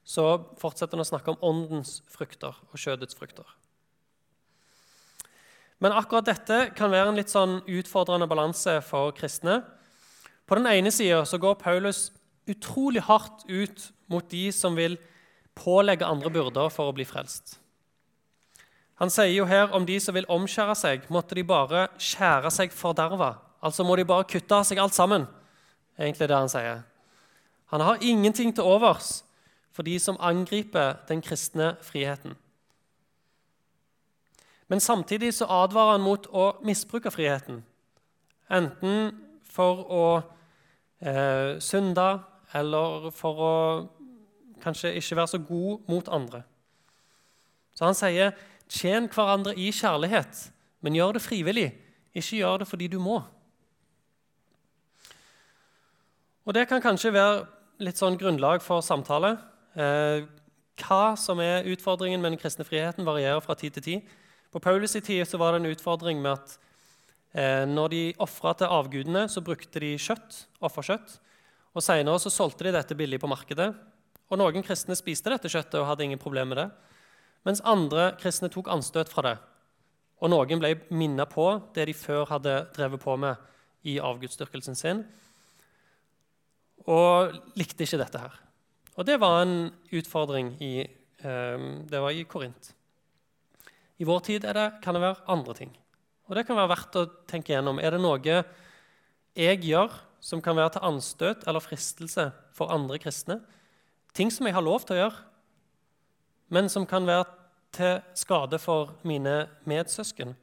så 0.07 0.25
fortsetter 0.61 0.97
han 0.97 1.05
å 1.05 1.09
snakke 1.09 1.35
om 1.35 1.43
åndens 1.45 1.99
frukter 2.09 2.55
og 2.71 2.79
kjødets 2.79 3.19
frukter. 3.19 3.47
Men 5.83 5.95
akkurat 5.95 6.27
dette 6.27 6.71
kan 6.79 6.91
være 6.91 7.13
en 7.13 7.19
litt 7.19 7.31
sånn 7.31 7.61
utfordrende 7.67 8.27
balanse 8.31 8.79
for 8.87 9.13
kristne. 9.15 9.61
På 10.47 10.59
den 10.59 10.67
ene 10.71 10.91
sida 10.95 11.23
går 11.23 11.59
Paulus 11.61 12.09
utrolig 12.49 13.03
hardt 13.07 13.45
ut 13.49 13.89
mot 14.09 14.27
de 14.31 14.49
som 14.53 14.77
vil 14.77 14.99
pålegge 15.59 16.07
andre 16.07 16.31
byrder 16.33 16.71
for 16.73 16.91
å 16.91 16.95
bli 16.97 17.07
frelst. 17.09 17.59
Han 18.99 19.11
sier 19.15 19.31
jo 19.31 19.47
her 19.47 19.71
om 19.75 19.87
de 19.87 19.99
som 20.03 20.17
vil 20.17 20.27
omskjære 20.31 20.75
seg, 20.79 21.05
måtte 21.13 21.37
de 21.39 21.45
bare 21.47 21.87
skjære 22.03 22.51
seg 22.51 22.75
forderva. 22.75 23.37
Altså 23.63 23.87
må 23.87 23.95
de 23.99 24.07
bare 24.07 24.27
kutte 24.27 24.55
av 24.55 24.67
seg 24.67 24.79
alt 24.83 24.95
sammen. 24.95 25.27
egentlig 25.99 26.29
det 26.29 26.37
Han 26.37 26.49
sier. 26.49 26.83
Han 27.67 27.81
har 27.81 27.99
ingenting 28.01 28.55
til 28.55 28.65
overs 28.65 29.23
for 29.73 29.83
de 29.83 29.99
som 29.99 30.17
angriper 30.21 30.97
den 31.09 31.23
kristne 31.23 31.77
friheten. 31.83 32.37
Men 34.69 34.81
samtidig 34.81 35.35
så 35.35 35.47
advarer 35.49 35.93
han 35.93 36.05
mot 36.05 36.27
å 36.27 36.59
misbruke 36.63 37.11
friheten. 37.11 37.63
Enten 38.51 39.13
for 39.45 39.85
å 39.91 40.07
eh, 41.01 41.59
synde 41.61 42.09
eller 42.55 43.11
for 43.15 43.43
å 43.45 43.55
kanskje 44.63 44.95
ikke 44.99 45.17
være 45.17 45.33
så 45.35 45.41
god 45.49 45.89
mot 45.89 46.09
andre. 46.09 46.43
Så 47.75 47.85
han 47.85 47.95
sier, 47.95 48.33
'Tjen 48.69 49.09
hverandre 49.09 49.55
i 49.57 49.71
kjærlighet, 49.73 50.51
men 50.81 50.95
gjør 50.95 51.13
det 51.13 51.23
frivillig. 51.23 51.73
Ikke 52.15 52.37
gjør 52.37 52.59
det 52.59 52.69
fordi 52.69 52.87
du 52.87 52.99
må.' 52.99 53.23
Og 56.47 56.55
Det 56.55 56.69
kan 56.69 56.81
kanskje 56.81 57.13
være 57.13 57.47
litt 57.79 57.97
sånn 57.97 58.17
grunnlag 58.17 58.63
for 58.65 58.81
samtale. 58.81 59.37
Eh, 59.77 60.25
hva 60.81 61.17
som 61.17 61.41
er 61.41 61.67
utfordringen 61.69 62.23
med 62.23 62.33
den 62.33 62.41
kristne 62.41 62.65
friheten, 62.65 63.05
varierer 63.05 63.43
fra 63.45 63.55
tid 63.55 63.71
til 63.77 63.83
tid. 63.83 64.01
På 64.51 64.59
Paulus' 64.59 64.97
i 64.97 65.01
tid 65.01 65.27
så 65.29 65.39
var 65.39 65.53
det 65.53 65.61
en 65.61 65.73
utfordring 65.73 66.23
med 66.23 66.33
at 66.33 66.59
eh, 67.35 67.67
når 67.69 67.89
de 67.89 68.15
ofra 68.19 68.55
til 68.57 68.67
avgudene, 68.67 69.29
så 69.29 69.45
brukte 69.45 69.81
de 69.81 69.93
kjøtt, 69.99 70.47
offerkjøtt. 70.65 71.19
Og 71.77 71.85
Senere 71.85 72.21
så 72.23 72.33
solgte 72.33 72.67
de 72.67 72.75
dette 72.75 72.97
billig 72.99 73.21
på 73.21 73.31
markedet. 73.31 73.69
Og 74.29 74.41
Noen 74.41 74.65
kristne 74.65 74.97
spiste 74.99 75.33
dette 75.33 75.51
kjøttet 75.53 75.81
og 75.81 75.89
hadde 75.89 76.07
ingen 76.07 76.21
problemer 76.21 76.53
med 76.53 76.61
det. 76.63 76.69
Mens 77.47 77.63
andre 77.65 78.13
kristne 78.21 78.51
tok 78.53 78.71
anstøt 78.73 79.11
fra 79.13 79.25
det. 79.25 79.37
Og 80.19 80.33
noen 80.33 80.61
ble 80.61 80.75
minnet 80.91 81.31
på 81.31 81.47
det 81.77 81.87
de 81.89 81.95
før 81.95 82.27
hadde 82.33 82.55
drevet 82.75 83.03
på 83.03 83.15
med 83.21 83.39
i 83.87 83.99
avgudsdyrkelsen 84.03 84.77
sin. 84.79 85.05
Og 86.89 87.37
likte 87.59 87.87
ikke 87.87 88.01
dette 88.01 88.23
her. 88.23 88.35
Og 88.99 89.07
det 89.07 89.21
var 89.23 89.45
en 89.45 89.71
utfordring 89.95 90.57
i, 90.65 90.81
eh, 90.83 91.59
det 91.87 92.03
i 92.17 92.25
Korint. 92.25 92.73
I 93.99 94.05
vår 94.05 94.21
tid 94.21 94.43
det, 94.43 94.83
kan 94.83 94.95
det 94.95 95.03
være 95.03 95.23
andre 95.29 95.55
ting. 95.55 95.71
Og 96.29 96.35
det 96.35 96.47
kan 96.47 96.57
være 96.57 96.75
verdt 96.75 96.99
å 96.99 97.11
tenke 97.27 97.55
gjennom. 97.55 97.79
Er 97.79 97.93
det 97.93 98.01
noe 98.01 98.45
jeg 99.39 99.63
gjør 99.63 99.91
som 100.21 100.43
kan 100.43 100.57
være 100.59 100.77
til 100.77 100.87
anstøt 100.89 101.47
eller 101.49 101.63
fristelse 101.63 102.29
for 102.57 102.73
andre 102.75 102.99
kristne? 103.03 103.41
Ting 104.15 104.33
som 104.35 104.47
jeg 104.49 104.57
har 104.57 104.65
lov 104.65 104.83
til 104.87 104.97
å 104.97 105.01
gjøre, 105.03 105.25
men 106.55 106.71
som 106.73 106.87
kan 106.89 107.07
være 107.07 107.29
til 107.77 107.99
skade 108.17 108.59
for 108.63 108.95
mine 109.07 109.47
medsøsken? 109.69 110.35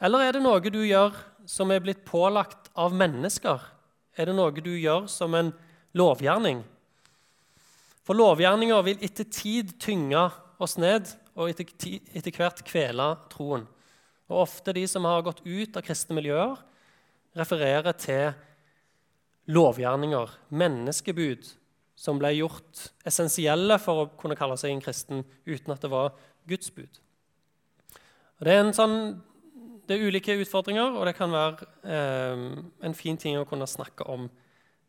Eller 0.00 0.24
er 0.24 0.36
det 0.36 0.44
noe 0.44 0.72
du 0.72 0.80
gjør 0.80 1.16
som 1.48 1.70
er 1.70 1.82
blitt 1.84 2.06
pålagt 2.08 2.70
av 2.74 2.94
mennesker? 2.96 3.60
Er 4.16 4.30
det 4.30 4.36
noe 4.36 4.52
du 4.64 4.72
gjør 4.72 5.06
som 5.12 5.34
en 5.36 5.52
lovgjerning? 5.96 6.62
For 8.06 8.16
lovgjerninger 8.16 8.86
vil 8.86 9.04
etter 9.06 9.28
tid 9.28 9.76
tynge 9.82 10.24
oss 10.60 10.78
ned 10.80 11.12
og 11.36 11.52
etter 11.52 12.32
hvert 12.34 12.64
kvele 12.66 13.12
troen. 13.30 13.68
Og 14.30 14.44
Ofte 14.44 14.74
de 14.74 14.86
som 14.88 15.06
har 15.08 15.24
gått 15.26 15.44
ut 15.44 15.76
av 15.76 15.84
kristne 15.84 16.16
miljøer, 16.16 16.56
refererer 17.36 17.94
til 17.98 18.32
lovgjerninger, 19.50 20.32
menneskebud, 20.54 21.48
som 22.00 22.20
ble 22.20 22.32
gjort 22.38 22.86
essensielle 23.06 23.76
for 23.82 24.04
å 24.04 24.10
kunne 24.20 24.38
kalle 24.38 24.56
seg 24.60 24.72
en 24.72 24.82
kristen 24.82 25.24
uten 25.44 25.74
at 25.74 25.82
det 25.82 25.90
var 25.92 26.14
Guds 26.48 26.70
bud. 26.72 27.00
Og 28.40 28.46
det, 28.48 28.54
er 28.54 28.70
sånn, 28.72 28.96
det 29.84 29.98
er 29.98 30.06
ulike 30.08 30.38
utfordringer, 30.40 30.96
og 30.96 31.04
det 31.08 31.16
kan 31.18 31.34
være 31.34 31.68
eh, 31.84 32.46
en 32.88 32.96
fin 32.96 33.20
ting 33.20 33.36
å 33.36 33.44
kunne 33.48 33.68
snakke 33.68 34.06
om 34.08 34.30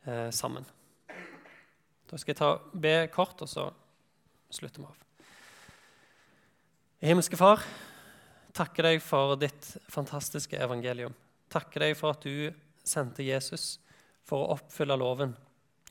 eh, 0.07 0.29
sammen. 0.31 0.67
Da 2.07 2.19
skal 2.19 2.31
jeg 2.31 2.39
ta, 2.39 2.53
be 2.71 2.95
kort, 3.11 3.43
og 3.43 3.51
så 3.51 3.67
slutter 4.51 4.83
vi 4.83 4.87
av. 4.87 4.97
Himmelske 7.01 7.39
Far, 7.39 7.63
takker 8.55 8.87
deg 8.87 9.03
for 9.03 9.35
ditt 9.41 9.73
fantastiske 9.91 10.59
evangelium. 10.59 11.15
Takker 11.51 11.87
deg 11.87 11.95
for 11.99 12.15
at 12.15 12.23
du 12.23 12.51
sendte 12.87 13.25
Jesus 13.25 13.79
for 14.27 14.43
å 14.43 14.57
oppfylle 14.57 14.97
loven 14.99 15.35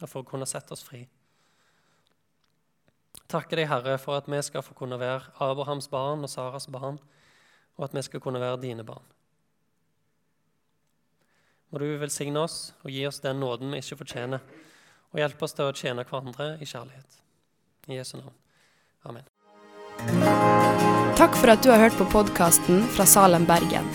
og 0.00 0.08
for 0.08 0.22
å 0.22 0.28
kunne 0.28 0.48
sette 0.48 0.74
oss 0.74 0.84
fri. 0.86 1.04
Takker 3.30 3.60
deg, 3.60 3.68
Herre, 3.70 3.96
for 4.02 4.18
at 4.18 4.28
vi 4.30 4.40
skal 4.42 4.64
få 4.66 4.74
kunne 4.78 4.98
være 4.98 5.30
Abrahams 5.44 5.86
barn 5.90 6.24
og 6.26 6.30
Saras 6.32 6.66
barn, 6.70 6.98
og 7.78 7.86
at 7.86 7.94
vi 7.94 8.02
skal 8.02 8.22
kunne 8.22 8.42
være 8.42 8.58
dine 8.64 8.86
barn. 8.86 9.04
Må 11.70 11.78
du 11.78 11.86
velsigne 12.00 12.42
oss 12.42 12.72
og 12.82 12.90
gi 12.90 13.04
oss 13.06 13.22
den 13.22 13.38
nåden 13.42 13.70
vi 13.70 13.82
ikke 13.82 14.00
fortjener, 14.02 14.42
og 15.10 15.22
hjelpe 15.22 15.46
oss 15.46 15.54
til 15.54 15.70
å 15.70 15.74
tjene 15.76 16.06
hverandre 16.06 16.56
i 16.58 16.66
kjærlighet. 16.66 17.20
I 17.90 18.00
Jesu 18.00 18.16
navn. 18.18 18.34
Amen. 19.06 19.26
Takk 21.18 21.34
for 21.36 21.52
at 21.52 21.62
du 21.62 21.70
har 21.70 21.82
hørt 21.82 21.98
på 21.98 22.08
podkasten 22.10 22.82
fra 22.94 23.06
Salem, 23.06 23.46
Bergen. 23.46 23.86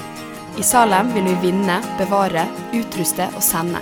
I 0.59 0.63
Salem 0.63 1.11
vil 1.15 1.27
vi 1.27 1.35
vinne, 1.49 1.81
bevare, 1.99 2.45
utruste 2.77 3.27
og 3.35 3.43
sende, 3.43 3.81